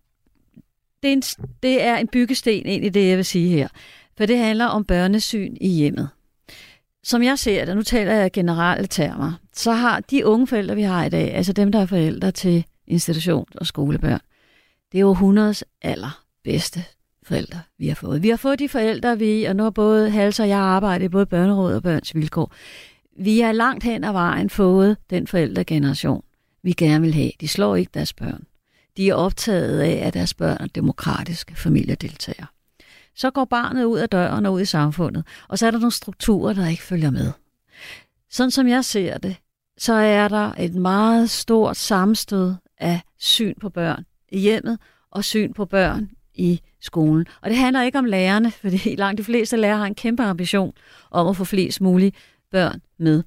[1.03, 1.21] det, er en,
[1.63, 3.67] det er en byggesten ind i det, jeg vil sige her.
[4.17, 6.09] For det handler om børnesyn i hjemmet.
[7.03, 10.81] Som jeg ser det, nu taler jeg generelle termer, så har de unge forældre, vi
[10.81, 14.19] har i dag, altså dem, der er forældre til institutions- og skolebørn,
[14.91, 16.83] det er århundredes allerbedste
[17.23, 18.23] forældre, vi har fået.
[18.23, 21.09] Vi har fået de forældre, vi, og nu har både Hals og jeg arbejdet i
[21.09, 22.53] både børneråd og børns vilkår.
[23.21, 26.23] Vi har langt hen ad vejen fået den forældregeneration,
[26.63, 27.31] vi gerne vil have.
[27.41, 28.43] De slår ikke deres børn.
[28.97, 32.47] De er optaget af, at deres børn er demokratiske familiedeltagere.
[33.15, 35.91] Så går barnet ud af døren og ud i samfundet, og så er der nogle
[35.91, 37.31] strukturer, der ikke følger med.
[38.29, 39.35] Sådan som jeg ser det,
[39.77, 44.79] så er der et meget stort sammenstød af syn på børn i hjemmet
[45.11, 47.25] og syn på børn i skolen.
[47.41, 50.73] Og det handler ikke om lærerne, fordi langt de fleste lærere har en kæmpe ambition
[51.11, 52.13] om at få flest mulige
[52.51, 53.23] børn med.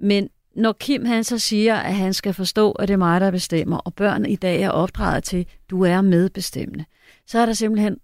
[0.00, 3.30] Men når Kim han så siger, at han skal forstå, at det er mig, der
[3.30, 6.84] bestemmer, og børn i dag er opdraget til, du er medbestemmende,
[7.26, 7.96] så er der simpelthen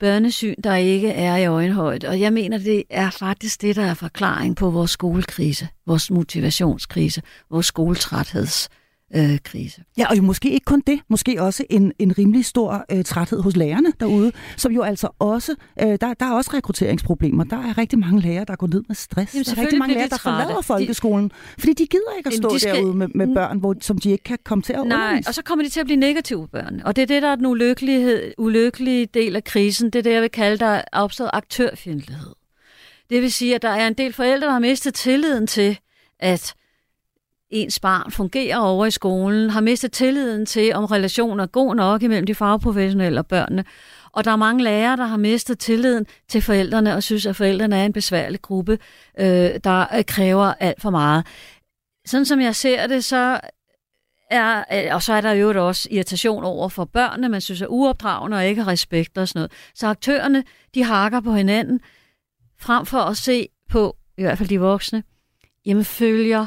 [0.00, 2.08] børnesyn, der ikke er i øjenhøjde.
[2.08, 7.22] Og jeg mener, det er faktisk det, der er forklaring på vores skolekrise, vores motivationskrise,
[7.50, 8.81] vores skoletræthedskrise.
[9.16, 9.82] Øh, krise.
[9.98, 11.00] Ja, og jo måske ikke kun det.
[11.08, 15.54] Måske også en, en rimelig stor øh, træthed hos lærerne derude, som jo altså også,
[15.82, 17.44] øh, der, der er også rekrutteringsproblemer.
[17.44, 19.34] Der er rigtig mange lærere, der går ned med stress.
[19.34, 22.32] Jamen, der er rigtig mange lærere, der forlader De- folkeskolen, fordi de gider ikke at
[22.32, 24.72] Jamen, stå de skal- derude med, med børn, hvor, som de ikke kan komme til
[24.72, 25.28] at Nej, undervise.
[25.28, 26.82] og så kommer de til at blive negative børn.
[26.84, 29.90] Og det er det, der er den ulykkelige, ulykkelige del af krisen.
[29.90, 32.30] Det er det, jeg vil kalde, der er opstået aktørfjendtlighed.
[33.10, 35.78] Det vil sige, at der er en del forældre, der har mistet tilliden til,
[36.20, 36.54] at
[37.52, 42.02] ens barn fungerer over i skolen, har mistet tilliden til, om relationen er god nok
[42.02, 43.64] imellem de fagprofessionelle og børnene.
[44.12, 47.76] Og der er mange lærere, der har mistet tilliden til forældrene og synes, at forældrene
[47.76, 48.78] er en besværlig gruppe,
[49.18, 51.26] øh, der øh, kræver alt for meget.
[52.06, 53.40] Sådan som jeg ser det, så
[54.30, 57.66] er, øh, og så er der jo også irritation over for børnene, man synes er
[57.66, 59.52] uopdragende og ikke har respekt og sådan noget.
[59.74, 60.44] Så aktørerne,
[60.74, 61.80] de hakker på hinanden,
[62.60, 65.02] frem for at se på, i hvert fald de voksne,
[65.66, 66.46] jamen følger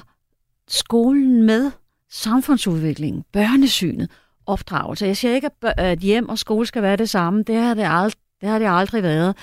[0.67, 1.71] skolen med
[2.11, 4.09] samfundsudviklingen, børnesynet,
[4.45, 5.05] opdragelse.
[5.05, 7.43] Jeg siger ikke, at hjem og skole skal være det samme.
[7.43, 9.35] Det har det ald- det har det aldrig været.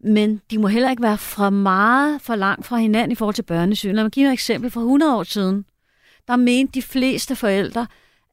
[0.00, 3.42] Men de må heller ikke være for meget for langt fra hinanden i forhold til
[3.42, 3.94] børnesyn.
[3.94, 4.70] Lad mig give et eksempel.
[4.70, 5.64] fra 100 år siden,
[6.28, 7.86] der mente de fleste forældre,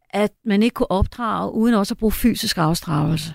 [0.09, 3.33] at man ikke kunne opdrage uden også at bruge fysisk afstraffelse.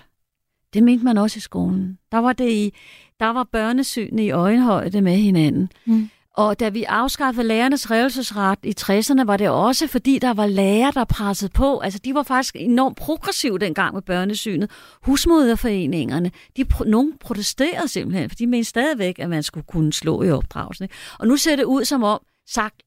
[0.73, 1.97] Det mente man også i skolen.
[2.11, 2.73] Der var, det i,
[3.19, 5.71] der var børnesynene i øjenhøjde med hinanden.
[5.85, 6.09] Mm.
[6.39, 10.91] Og da vi afskaffede lærernes revelsesret i 60'erne, var det også, fordi der var lærere,
[10.95, 11.79] der pressede på.
[11.79, 14.71] Altså, de var faktisk enormt progressive dengang med børnesynet.
[15.03, 20.31] Husmoderforeningerne, de, nogen protesterede simpelthen, for de mente stadigvæk, at man skulle kunne slå i
[20.31, 20.87] opdragelsen.
[21.19, 22.83] Og nu ser det ud som om, sagt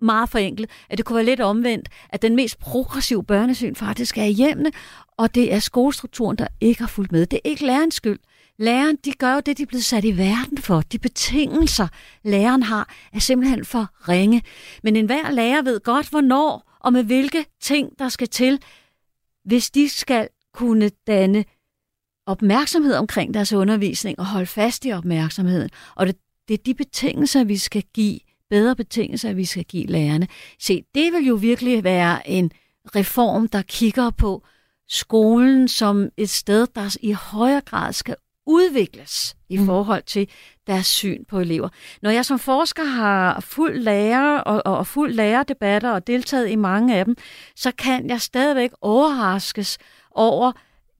[0.00, 4.24] meget forenklet, at det kunne være lidt omvendt, at den mest progressive børnesyn faktisk er
[4.24, 4.70] i hjemmene,
[5.18, 7.26] og det er skolestrukturen, der ikke har fulgt med.
[7.26, 8.18] Det er ikke lærerens skyld.
[8.58, 10.80] Læreren, de gør jo det, de er blevet sat i verden for.
[10.80, 11.88] De betingelser,
[12.22, 14.42] læreren har, er simpelthen for ringe.
[14.82, 18.62] Men enhver lærer ved godt, hvornår og med hvilke ting, der skal til,
[19.44, 21.44] hvis de skal kunne danne
[22.26, 25.70] opmærksomhed omkring deres undervisning og holde fast i opmærksomheden.
[25.94, 26.16] Og det,
[26.48, 30.28] det er de betingelser, vi skal give, bedre betingelser, vi skal give lærerne.
[30.58, 32.50] Se, det vil jo virkelig være en
[32.96, 34.42] reform, der kigger på
[34.88, 38.16] skolen som et sted, der i højere grad skal
[38.46, 39.66] udvikles i mm.
[39.66, 40.28] forhold til
[40.66, 41.68] deres syn på elever.
[42.02, 46.96] Når jeg som forsker har fuld lærer og, og fuld lærerdebatter og deltaget i mange
[46.96, 47.16] af dem,
[47.56, 49.78] så kan jeg stadigvæk overraskes
[50.10, 50.52] over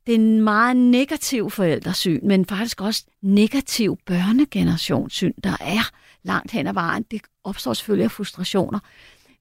[0.06, 5.90] den meget negative forældresyn, men faktisk også negativ børnegenerationssyn, der er
[6.22, 7.02] langt hen ad vejen.
[7.10, 8.78] Det opstår selvfølgelig af frustrationer,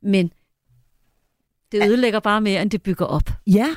[0.01, 0.32] men
[1.72, 3.30] det ødelægger bare mere, end det bygger op.
[3.47, 3.68] Ja,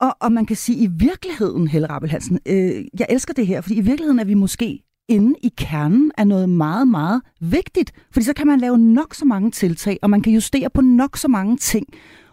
[0.00, 3.60] og, og man kan sige, i virkeligheden, Helle Rappel Hansen, øh, jeg elsker det her,
[3.60, 7.92] fordi i virkeligheden er vi måske inde i kernen af noget meget, meget vigtigt.
[8.12, 11.16] Fordi så kan man lave nok så mange tiltag, og man kan justere på nok
[11.16, 11.86] så mange ting.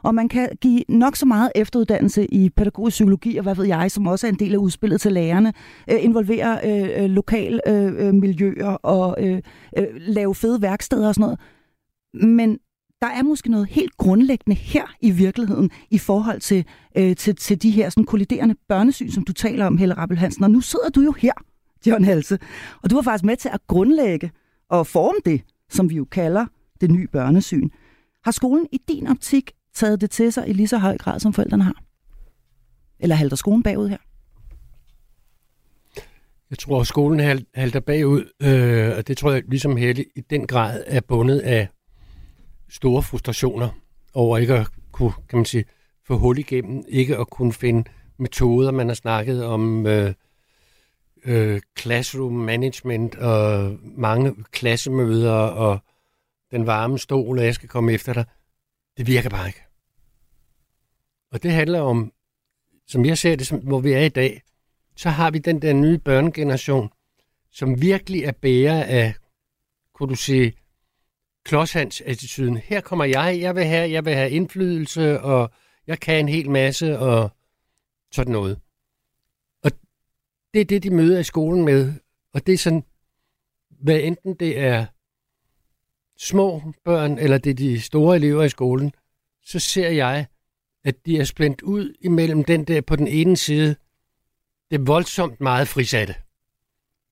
[0.04, 3.92] Og man kan give nok så meget efteruddannelse i pædagogisk psykologi, og hvad ved jeg,
[3.92, 5.54] som også er en del af udspillet til lærerne,
[5.92, 9.42] øh, involvere øh, øh lokale øh, øh, miljøer og øh,
[9.78, 11.40] øh, lave fede værksteder og sådan noget.
[12.38, 12.60] Men
[13.02, 16.66] der er måske noget helt grundlæggende her i virkeligheden i forhold til,
[16.98, 20.44] øh, til, til de her sådan kolliderende børnesyn, som du taler om, Helle Rappel Hansen.
[20.44, 21.34] Og nu sidder du jo her,
[21.86, 22.40] John Halse,
[22.84, 24.32] og du var faktisk med til at grundlægge
[24.70, 26.46] og forme det, som vi jo kalder
[26.82, 27.70] det nye børnesyn.
[28.24, 31.34] Har skolen i din optik taget det til sig i lige så høj grad, som
[31.34, 31.84] forældrene har?
[33.00, 33.98] Eller halter skolen bagud her?
[36.50, 40.48] Jeg tror, at skolen halter bagud, øh, og det tror jeg ligesom Helle i den
[40.48, 41.68] grad er bundet af
[42.70, 43.70] store frustrationer
[44.14, 45.66] over ikke at kunne, kan man sige,
[46.04, 48.72] få hul igennem, ikke at kunne finde metoder.
[48.72, 50.14] Man har snakket om øh,
[51.26, 55.80] øh, classroom management og mange klassemøder og
[56.52, 58.26] den varme stol, og jeg skal komme efter dig.
[58.98, 59.64] Det virker bare ikke.
[61.32, 62.12] Og det handler om,
[62.88, 64.42] som jeg ser det, som, hvor vi er i dag,
[64.96, 66.90] så har vi den der nye børnegeneration,
[67.52, 69.14] som virkelig er bærer af,
[69.94, 70.54] kunne du sige,
[71.48, 72.58] klodshands-attituden.
[72.58, 75.52] Her kommer jeg, jeg vil, have, jeg vil have indflydelse, og
[75.88, 77.30] jeg kan en hel masse, og
[78.12, 78.60] sådan noget.
[79.64, 79.72] Og
[80.54, 81.94] det er det, de møder i skolen med.
[82.34, 82.84] Og det er sådan,
[83.70, 84.86] hvad enten det er
[86.18, 88.92] små børn, eller det er de store elever i skolen,
[89.44, 90.26] så ser jeg,
[90.84, 93.76] at de er splændt ud imellem den der på den ene side,
[94.72, 96.16] det voldsomt meget frisatte.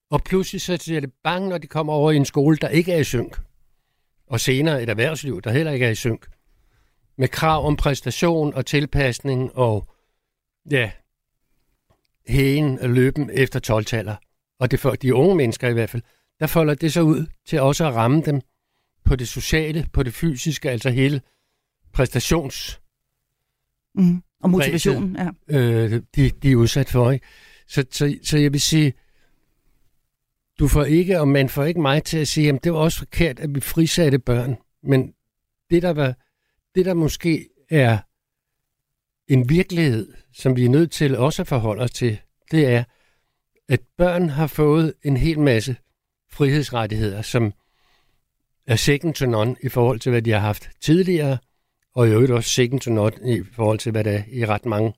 [0.09, 2.93] Og pludselig så siger det bang, når de kommer over i en skole, der ikke
[2.93, 3.44] er i synk
[4.27, 6.27] og senere et erhvervsliv, der heller ikke er i synk,
[7.17, 9.89] med krav om præstation og tilpasning og
[10.71, 10.91] ja,
[12.27, 13.85] hægen og løben efter 12
[14.59, 16.03] Og det for de unge mennesker i hvert fald,
[16.39, 18.41] der folder det så ud til også at ramme dem
[19.05, 21.21] på det sociale, på det fysiske, altså hele
[21.93, 22.81] præstations...
[23.95, 24.23] Mm.
[24.43, 25.17] Og motivationen,
[25.49, 25.57] ja.
[25.59, 27.25] Øh, de, de er udsat for, ikke?
[27.67, 28.93] Så, så, så jeg vil sige,
[30.59, 32.97] du får ikke, og man får ikke mig til at sige, at det var også
[32.97, 34.57] forkert, at vi frisatte børn.
[34.83, 35.13] Men
[35.69, 36.15] det, der, var,
[36.75, 37.97] det, der måske er
[39.27, 42.17] en virkelighed, som vi er nødt til også at forholde os til,
[42.51, 42.83] det er,
[43.69, 45.75] at børn har fået en hel masse
[46.31, 47.53] frihedsrettigheder, som
[48.67, 51.37] er second to none i forhold til, hvad de har haft tidligere,
[51.95, 54.65] og i øvrigt også second to none i forhold til, hvad der er i ret
[54.65, 54.93] mange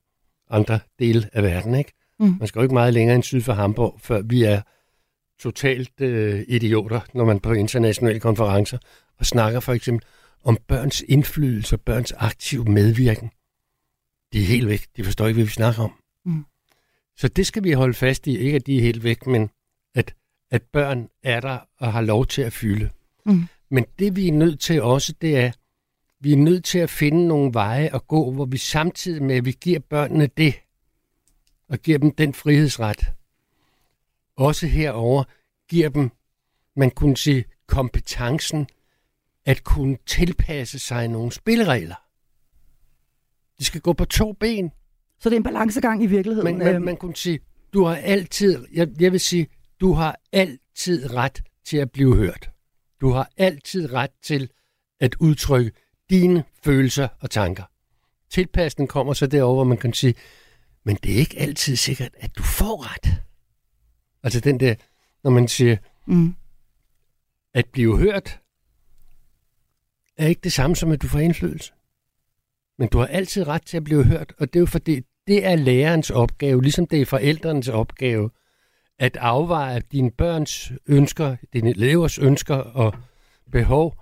[0.50, 1.74] andre dele af verden.
[1.74, 1.92] Ikke?
[2.18, 2.36] Mm.
[2.38, 4.62] Man skal jo ikke meget længere end syd for Hamburg, før vi er
[5.40, 8.78] totalt øh, idioter, når man på internationale konferencer
[9.18, 10.06] og snakker for eksempel
[10.44, 13.30] om børns indflydelse og børns aktiv medvirken.
[14.32, 14.86] De er helt væk.
[14.96, 15.92] De forstår ikke, hvad vi snakker om.
[16.24, 16.44] Mm.
[17.16, 18.38] Så det skal vi holde fast i.
[18.38, 19.50] Ikke at de er helt væk, men
[19.94, 20.14] at,
[20.50, 22.90] at børn er der og har lov til at fylde.
[23.26, 23.42] Mm.
[23.70, 25.52] Men det vi er nødt til også, det er
[26.20, 29.44] vi er nødt til at finde nogle veje at gå, hvor vi samtidig med, at
[29.44, 30.54] vi giver børnene det,
[31.68, 33.12] og giver dem den frihedsret,
[34.38, 35.24] også herover
[35.68, 36.10] giver dem,
[36.76, 38.66] man kunne sige, kompetencen
[39.44, 41.94] at kunne tilpasse sig nogle spilleregler.
[43.58, 44.70] De skal gå på to ben.
[45.20, 46.58] Så det er en balancegang i virkeligheden.
[46.58, 47.40] Man, man, man kunne sige,
[47.72, 49.46] du har altid, jeg, jeg vil sige,
[49.80, 52.50] du har altid ret til at blive hørt.
[53.00, 54.50] Du har altid ret til
[55.00, 55.72] at udtrykke
[56.10, 57.62] dine følelser og tanker.
[58.30, 60.14] Tilpasningen kommer så derover, hvor man kan sige,
[60.84, 63.22] men det er ikke altid sikkert, at du får ret.
[64.28, 64.74] Altså den der,
[65.24, 65.76] når man siger,
[66.06, 66.34] mm.
[67.54, 68.40] at blive hørt,
[70.16, 71.72] er ikke det samme som, at du får indflydelse.
[72.78, 75.46] Men du har altid ret til at blive hørt, og det er jo fordi, det
[75.46, 78.30] er lærerens opgave, ligesom det er forældrenes opgave,
[78.98, 82.94] at afveje dine børns ønsker, dine elevers ønsker og
[83.52, 83.94] behov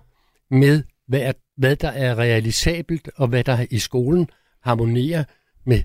[0.51, 4.31] med, hvad, hvad der er realisabelt, og hvad der i skolen
[4.62, 5.24] harmonerer
[5.64, 5.83] med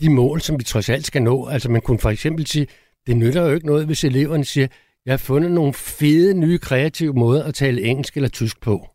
[0.00, 1.46] de mål, som vi trods alt skal nå.
[1.46, 2.66] Altså man kunne for eksempel sige,
[3.06, 4.66] det nytter jo ikke noget, hvis eleverne siger,
[5.06, 8.86] jeg har fundet nogle fede, nye, kreative måder at tale engelsk eller tysk på.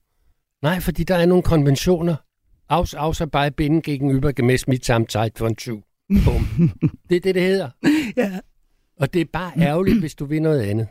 [0.62, 2.16] Nej, fordi der er nogle konventioner.
[2.70, 5.82] Aus, außer bei binden gegenüber gemäß mit Zeit von Tyv.
[7.10, 7.70] det er det, det hedder.
[8.18, 8.40] ja.
[9.00, 10.88] Og det er bare ærgerligt, hvis du vil noget andet.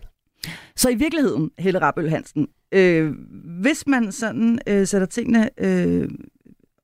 [0.76, 3.12] Så i virkeligheden, Helle Rappel Hansen, øh,
[3.60, 6.08] hvis man sådan øh, sætter tingene øh,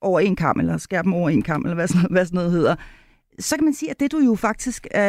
[0.01, 2.53] over en kam, eller skærer dem over en kam, eller hvad sådan, hvad sådan noget
[2.53, 2.77] hedder,
[3.39, 5.01] så kan man sige, at det du jo faktisk øh,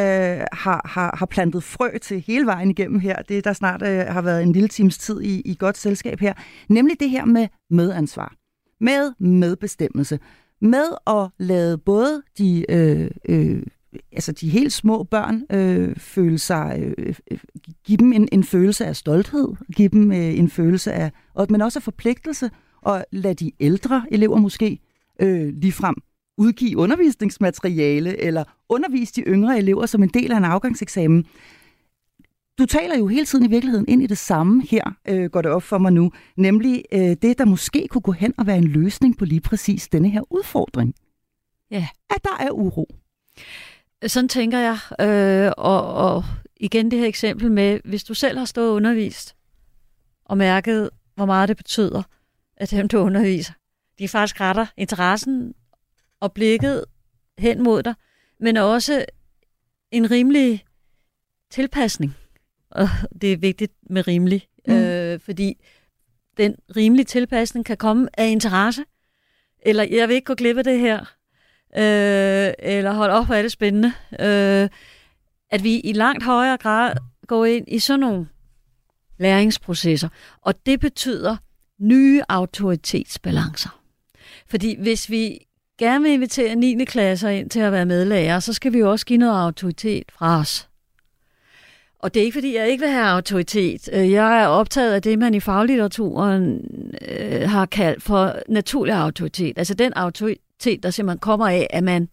[0.51, 4.21] har, har, har plantet frø til hele vejen igennem her, det der snart øh, har
[4.21, 6.34] været en lille times tid i, i godt selskab her,
[6.69, 8.34] nemlig det her med medansvar,
[8.80, 10.19] med medbestemmelse,
[10.61, 13.63] med at lade både de, øh, øh,
[14.11, 17.39] altså de helt små børn øh, føle sig, øh, øh
[17.86, 21.61] give dem en, en følelse af stolthed, give dem øh, en følelse af, og, men
[21.61, 22.49] også af forpligtelse,
[22.82, 24.80] og lade de ældre elever måske
[25.21, 25.95] øh, ligefrem
[26.38, 31.25] udgive undervisningsmateriale eller undervise de yngre elever som en del af en afgangseksamen.
[32.57, 35.51] Du taler jo hele tiden i virkeligheden ind i det samme her, øh, går det
[35.51, 38.67] op for mig nu, nemlig øh, det, der måske kunne gå hen og være en
[38.67, 40.95] løsning på lige præcis denne her udfordring.
[41.71, 41.88] Ja.
[42.09, 42.88] At der er uro.
[44.07, 44.77] Sådan tænker jeg.
[45.01, 46.23] Øh, og, og
[46.57, 49.36] igen det her eksempel med, hvis du selv har stået undervist
[50.25, 52.03] og mærket, hvor meget det betyder,
[52.57, 53.53] at dem, du underviser,
[53.99, 55.53] de faktisk retter interessen
[56.26, 56.86] og blikket
[57.38, 57.93] hen mod dig,
[58.39, 59.05] men også
[59.91, 60.65] en rimelig
[61.51, 62.15] tilpasning.
[62.69, 62.88] Og
[63.21, 64.73] det er vigtigt med rimelig, mm.
[64.73, 65.65] øh, fordi
[66.38, 68.84] den rimelige tilpasning kan komme af interesse,
[69.61, 70.99] eller jeg vil ikke gå glip af det her,
[71.78, 73.93] øh, eller hold op, hvor er det spændende.
[74.19, 74.69] Øh,
[75.49, 76.95] at vi i langt højere grad
[77.28, 78.28] går ind i sådan nogle
[79.17, 80.09] læringsprocesser,
[80.41, 81.38] og det betyder
[81.80, 83.82] nye autoritetsbalancer.
[84.47, 85.39] Fordi hvis vi
[85.78, 86.86] gerne vil invitere 9.
[86.86, 90.39] klasser ind til at være medlærer, så skal vi jo også give noget autoritet fra
[90.39, 90.69] os.
[91.99, 93.89] Og det er ikke, fordi jeg ikke vil have autoritet.
[93.93, 96.61] Øh, jeg er optaget af det, man i faglitteraturen
[97.07, 99.57] øh, har kaldt for naturlig autoritet.
[99.57, 102.09] Altså den autoritet, der simpelthen kommer af, at man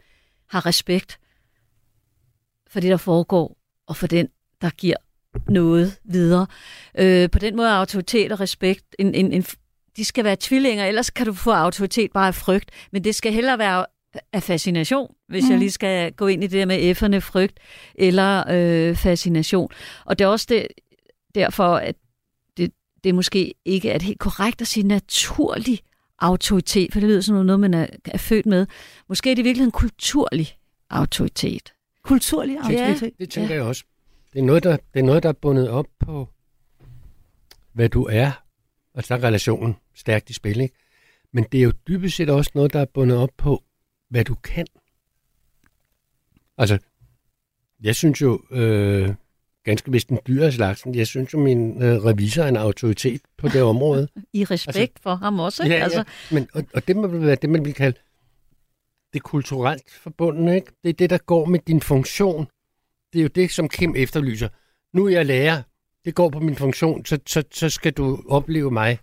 [0.48, 1.18] har respekt
[2.70, 3.56] for det, der foregår,
[3.86, 4.28] og for den,
[4.60, 4.96] der giver
[5.48, 6.46] noget videre.
[6.98, 9.44] Øh, på den måde er autoritet og respekt en, en, en
[9.96, 12.70] de skal være tvillinger, ellers kan du få autoritet bare af frygt.
[12.92, 13.86] Men det skal heller være
[14.32, 15.50] af fascination, hvis mm.
[15.50, 17.60] jeg lige skal gå ind i det der med F'erne, frygt
[17.94, 19.70] eller øh, fascination.
[20.04, 20.66] Og det er også det,
[21.34, 21.94] derfor, at
[22.56, 22.72] det,
[23.04, 25.80] det måske ikke er helt korrekt at sige naturlig
[26.18, 28.66] autoritet, for det lyder som noget, man er, er født med.
[29.08, 30.56] Måske er det virkelig en kulturlig
[30.90, 31.72] autoritet.
[32.04, 33.02] Kulturlig autoritet?
[33.02, 33.60] Ja, det tænker ja.
[33.60, 33.84] jeg også.
[34.32, 36.28] Det er, noget, der, det er noget, der er bundet op på,
[37.72, 38.41] hvad du er,
[38.94, 40.60] og så er relationen stærkt i spil.
[40.60, 40.74] Ikke?
[41.32, 43.62] Men det er jo dybest set også noget, der er bundet op på,
[44.10, 44.66] hvad du kan.
[46.58, 46.78] Altså,
[47.82, 49.14] jeg synes jo, øh,
[49.64, 53.20] ganske vist en dyr af slagsen, jeg synes jo, min øh, revisor er en autoritet
[53.38, 54.08] på det område.
[54.32, 55.76] I respekt altså, for ham også, ikke?
[55.76, 55.98] Ja, altså.
[55.98, 56.34] ja.
[56.34, 57.98] Men, og, og det må være det, man vil kalde
[59.12, 60.72] det kulturelt forbundne, ikke?
[60.82, 62.46] Det er det, der går med din funktion.
[63.12, 64.48] Det er jo det, som Kim efterlyser.
[64.92, 65.62] Nu er jeg lærer,
[66.04, 68.98] det går på min funktion, så, så, så skal du opleve mig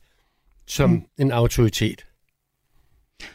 [0.67, 1.01] som mm.
[1.17, 2.05] en autoritet.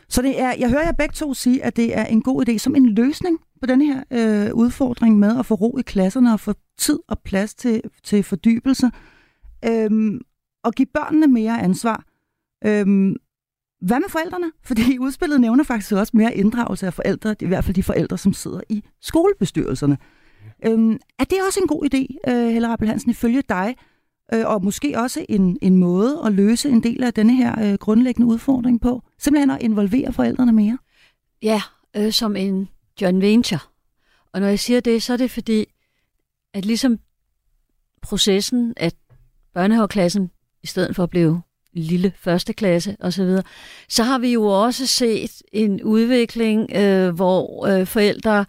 [0.08, 2.58] Så det er, jeg hører jer begge to sige, at det er en god idé
[2.58, 6.40] som en løsning på den her øh, udfordring med at få ro i klasserne og
[6.40, 8.90] få tid og plads til, til fordybelse.
[9.64, 10.20] Øhm,
[10.64, 12.04] og give børnene mere ansvar.
[12.64, 13.16] Øhm,
[13.80, 14.52] hvad med forældrene?
[14.68, 18.32] Fordi udspillet nævner faktisk også mere inddragelse af forældre, i hvert fald de forældre, som
[18.32, 19.98] sidder i skolebestyrelserne.
[20.66, 23.76] Øhm, er det også en god idé, øh, Helle Rappel Hansen, ifølge dig,
[24.34, 27.74] øh, og måske også en, en måde at løse en del af denne her øh,
[27.74, 29.02] grundlæggende udfordring på.
[29.18, 30.78] Simpelthen at involvere forældrene mere.
[31.42, 31.62] Ja,
[31.96, 32.68] øh, som en
[33.00, 33.58] joint venture.
[34.32, 35.66] Og når jeg siger det, så er det fordi,
[36.54, 36.98] at ligesom
[38.02, 38.94] processen, at
[39.54, 40.30] børnehaveklassen,
[40.62, 41.42] i stedet for at blive
[41.72, 43.36] lille første klasse osv.,
[43.88, 48.44] så har vi jo også set en udvikling, øh, hvor øh, forældre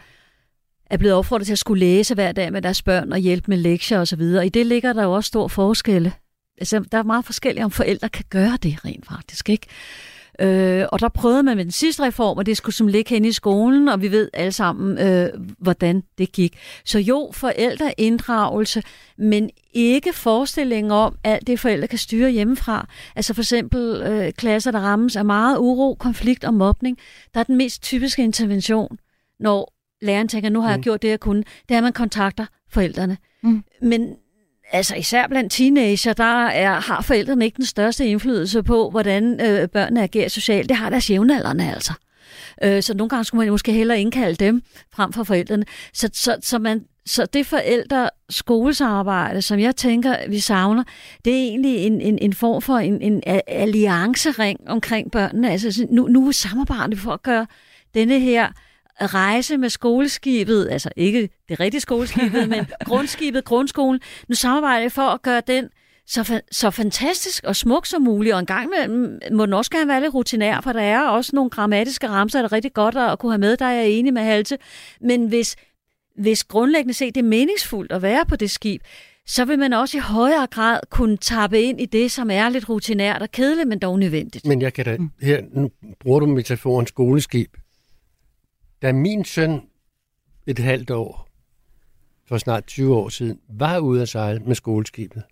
[0.89, 3.57] er blevet opfordret til at skulle læse hver dag med deres børn og hjælpe med
[3.57, 4.21] lektier osv.
[4.21, 6.13] Og i det ligger der jo også stor forskelle.
[6.57, 9.49] Altså, der er meget forskelligt, om forældre kan gøre det rent faktisk.
[9.49, 9.67] Ikke?
[10.39, 13.25] Øh, og der prøvede man med den sidste reform, og det skulle som ligge hen
[13.25, 16.57] i skolen, og vi ved alle sammen, øh, hvordan det gik.
[16.85, 18.83] Så jo, forældreinddragelse,
[19.17, 22.87] men ikke forestillingen om, alt det forældre kan styre hjemmefra.
[23.15, 26.97] Altså for eksempel øh, klasser, der rammes af meget uro, konflikt og mobning,
[27.33, 28.97] der er den mest typiske intervention,
[29.39, 29.74] når
[30.05, 30.83] læreren tænker, nu har jeg mm.
[30.83, 33.17] gjort det, jeg kunne, det er, at man kontakter forældrene.
[33.43, 33.63] Mm.
[33.81, 34.15] Men
[34.71, 39.69] altså især blandt teenager, der er, har forældrene ikke den største indflydelse på, hvordan øh,
[39.69, 40.69] børnene agerer socialt.
[40.69, 41.93] Det har deres jævnaldrende altså.
[42.63, 44.61] Øh, så nogle gange skulle man måske hellere indkalde dem
[44.93, 45.65] frem for forældrene.
[45.93, 50.83] Så, så, så, man, så det forældre skolesamarbejde, som jeg tænker, vi savner,
[51.25, 55.51] det er egentlig en, en, en form for en, en alliancering omkring børnene.
[55.51, 57.47] Altså nu, nu samarbejder vi for at gøre
[57.93, 58.47] denne her
[59.01, 64.01] rejse med skoleskibet, altså ikke det rigtige skoleskibet, men grundskibet, grundskolen.
[64.27, 65.69] Nu samarbejder jeg for at gøre den
[66.07, 69.87] så, så fantastisk og smuk som muligt, og en gang med, må den også gerne
[69.87, 73.19] være lidt rutinær, for der er også nogle grammatiske ramser, der er rigtig godt at
[73.19, 74.57] kunne have med, der er jeg enig med Halte.
[75.01, 75.55] Men hvis,
[76.21, 78.81] hvis grundlæggende set det er meningsfuldt at være på det skib,
[79.27, 82.69] så vil man også i højere grad kunne tappe ind i det, som er lidt
[82.69, 84.45] rutinært og kedeligt, men dog nødvendigt.
[84.45, 85.69] Men jeg kan da, her, nu
[85.99, 87.53] bruger du metaforen skoleskib.
[88.81, 89.61] Da min søn
[90.47, 91.29] et halvt år,
[92.27, 95.23] for snart 20 år siden, var ude at sejle med skoleskibet,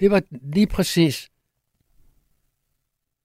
[0.00, 1.30] det var lige præcis,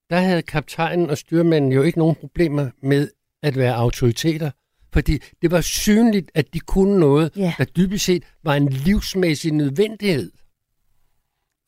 [0.09, 3.09] der havde kaptajnen og styrmanden jo ikke nogen problemer med
[3.43, 4.51] at være autoriteter,
[4.93, 7.53] fordi det var synligt, at de kunne noget, yeah.
[7.57, 10.31] der dybest set var en livsmæssig nødvendighed.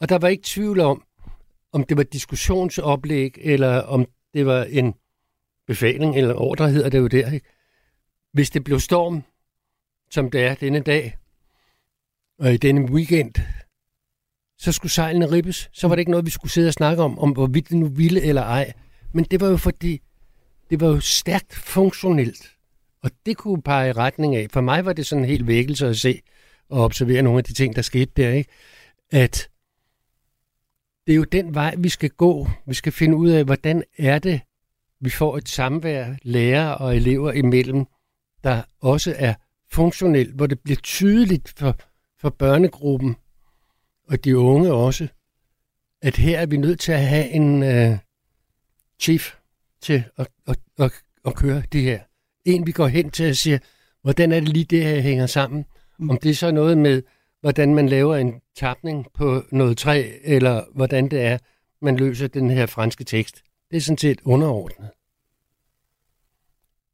[0.01, 1.03] Og der var ikke tvivl om,
[1.71, 4.93] om det var diskussionsoplæg, eller om det var en
[5.67, 7.31] befaling, eller ordre hedder det jo der.
[7.31, 7.47] Ikke?
[8.37, 9.23] Hvis det blev storm,
[10.09, 11.17] som det er denne dag,
[12.39, 13.33] og i denne weekend,
[14.57, 15.69] så skulle sejlene ribbes.
[15.73, 17.87] Så var det ikke noget, vi skulle sidde og snakke om, om hvorvidt det nu
[17.87, 18.73] ville eller ej.
[19.13, 20.01] Men det var jo fordi,
[20.69, 22.55] det var jo stærkt funktionelt.
[23.03, 24.47] Og det kunne pege i retning af.
[24.51, 26.21] For mig var det sådan en helt vækkelse at se
[26.69, 28.29] og observere nogle af de ting, der skete der.
[28.29, 28.49] Ikke?
[29.11, 29.49] At
[31.07, 32.47] det er jo den vej, vi skal gå.
[32.65, 34.41] Vi skal finde ud af, hvordan er det,
[34.99, 37.85] vi får et samvær lærer og elever imellem,
[38.43, 39.33] der også er
[39.71, 41.75] funktionelt, hvor det bliver tydeligt for,
[42.19, 43.15] for børnegruppen
[44.07, 45.07] og de unge også,
[46.01, 47.97] at her er vi nødt til at have en uh,
[48.99, 49.35] chief
[49.81, 50.91] til at, at, at,
[51.25, 51.99] at køre det her.
[52.45, 53.59] En, vi går hen til og siger,
[54.01, 55.65] hvordan er det lige det her hænger sammen?
[55.99, 56.09] Mm.
[56.09, 57.03] Om det er så noget med,
[57.41, 61.37] hvordan man laver en tapning på noget træ, eller hvordan det er,
[61.81, 63.43] man løser den her franske tekst.
[63.71, 64.89] Det er sådan set underordnet.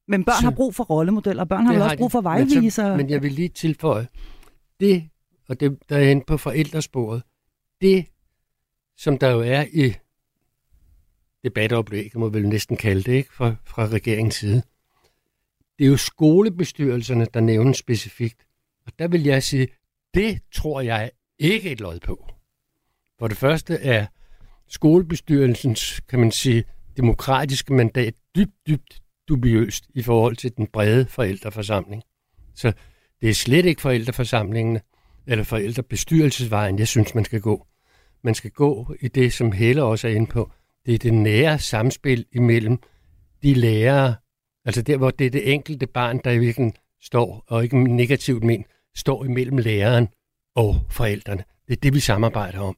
[0.07, 2.87] Men børn så, har brug for rollemodeller, børn har også brug for vejviser.
[2.87, 4.07] Men, men jeg vil lige tilføje,
[4.79, 5.09] det,
[5.49, 7.23] og det, der er inde på forældresporet,
[7.81, 8.05] det,
[8.97, 9.93] som der jo er i
[11.43, 14.61] debatoplæg, må vel næsten kalde det, ikke, fra, fra regeringens side,
[15.79, 18.45] det er jo skolebestyrelserne, der nævnes specifikt.
[18.85, 19.67] Og der vil jeg sige,
[20.13, 22.25] det tror jeg ikke et lod på.
[23.19, 24.05] For det første er
[24.67, 26.63] skolebestyrelsens, kan man sige,
[26.97, 32.03] demokratiske mandat dybt, dybt dubiøst i forhold til den brede forældreforsamling.
[32.55, 32.73] Så
[33.21, 34.81] det er slet ikke forældreforsamlingene
[35.27, 37.67] eller forældrebestyrelsesvejen, jeg synes, man skal gå.
[38.23, 40.51] Man skal gå i det, som Helle også er inde på.
[40.85, 42.77] Det er det nære samspil imellem
[43.43, 44.15] de lærere,
[44.65, 48.43] altså der, hvor det er det enkelte barn, der i virkeligheden står, og ikke negativt
[48.43, 48.65] men,
[48.95, 50.07] står imellem læreren
[50.55, 51.43] og forældrene.
[51.67, 52.77] Det er det, vi samarbejder om.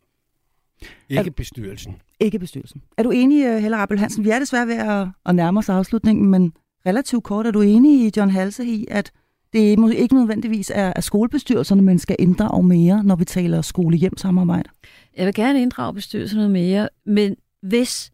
[1.09, 2.01] Ikke bestyrelsen.
[2.19, 2.81] Ikke bestyrelsen.
[2.97, 4.23] Er du enig, øh, Helle Rappel Hansen?
[4.23, 6.53] Vi er desværre ved at, at nærme os afslutningen, men
[6.85, 9.11] relativt kort, er du enig i John Halse i, at
[9.53, 14.69] det ikke nødvendigvis er, at skolebestyrelserne, man skal inddrage mere, når vi taler skole-hjem-samarbejde?
[15.17, 18.11] Jeg vil gerne inddrage bestyrelserne mere, men hvis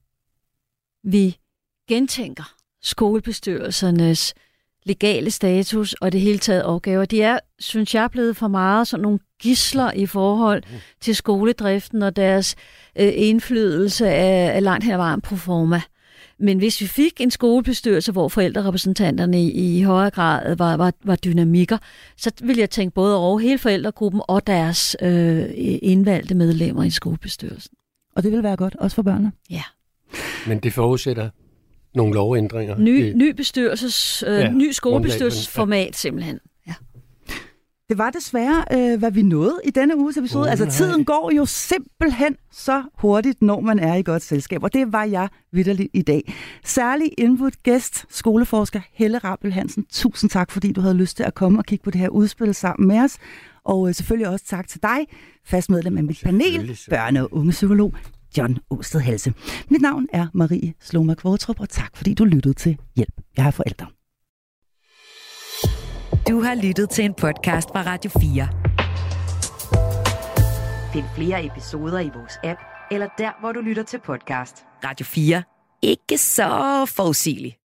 [1.03, 1.37] vi
[1.89, 4.33] gentænker skolebestyrelsernes
[4.85, 7.05] legale status og det hele taget opgaver.
[7.05, 10.63] De er, synes jeg, blevet for meget sådan nogle gisler i forhold
[11.01, 12.55] til skoledriften og deres
[12.99, 15.81] øh, indflydelse af, af langt hen ad vejen pro forma.
[16.39, 21.15] Men hvis vi fik en skolebestyrelse, hvor forældrerepræsentanterne i, i højere grad var, var, var
[21.15, 21.77] dynamikker,
[22.17, 25.45] så ville jeg tænke både over hele forældregruppen og deres øh,
[25.81, 27.75] indvalgte medlemmer i skolebestyrelsen.
[28.15, 29.31] Og det vil være godt, også for børnene?
[29.49, 29.63] Ja.
[30.47, 31.29] Men det forudsætter
[31.95, 32.77] nogle lovændringer.
[32.77, 36.39] Ny, ny bestyrelses, øh, ja, ny skolebestyrelsesformat simpelthen.
[36.67, 36.73] Ja.
[37.89, 40.43] Det var desværre, øh, hvad vi nåede i denne uges episode.
[40.43, 44.73] Oh, altså, tiden går jo simpelthen så hurtigt, når man er i godt selskab, og
[44.73, 46.33] det var jeg vidderligt i dag.
[46.65, 49.85] Særlig input gæst, skoleforsker Helle Rappel Hansen.
[49.91, 52.55] Tusind tak, fordi du havde lyst til at komme og kigge på det her udspil
[52.55, 53.17] sammen med os.
[53.65, 54.99] Og øh, selvfølgelig også tak til dig,
[55.45, 57.93] fast medlem af mit panel, børne- og ungepsykolog
[58.37, 59.33] John Åsted Halse.
[59.69, 63.13] Mit navn er Marie Sloma Kvortrup, og tak fordi du lyttede til Hjælp.
[63.37, 63.87] Jeg er forældre.
[66.29, 68.47] Du har lyttet til en podcast fra Radio 4.
[70.93, 72.59] Find flere episoder i vores app,
[72.91, 74.65] eller der, hvor du lytter til podcast.
[74.83, 75.43] Radio 4.
[75.81, 77.60] Ikke så forudsigeligt.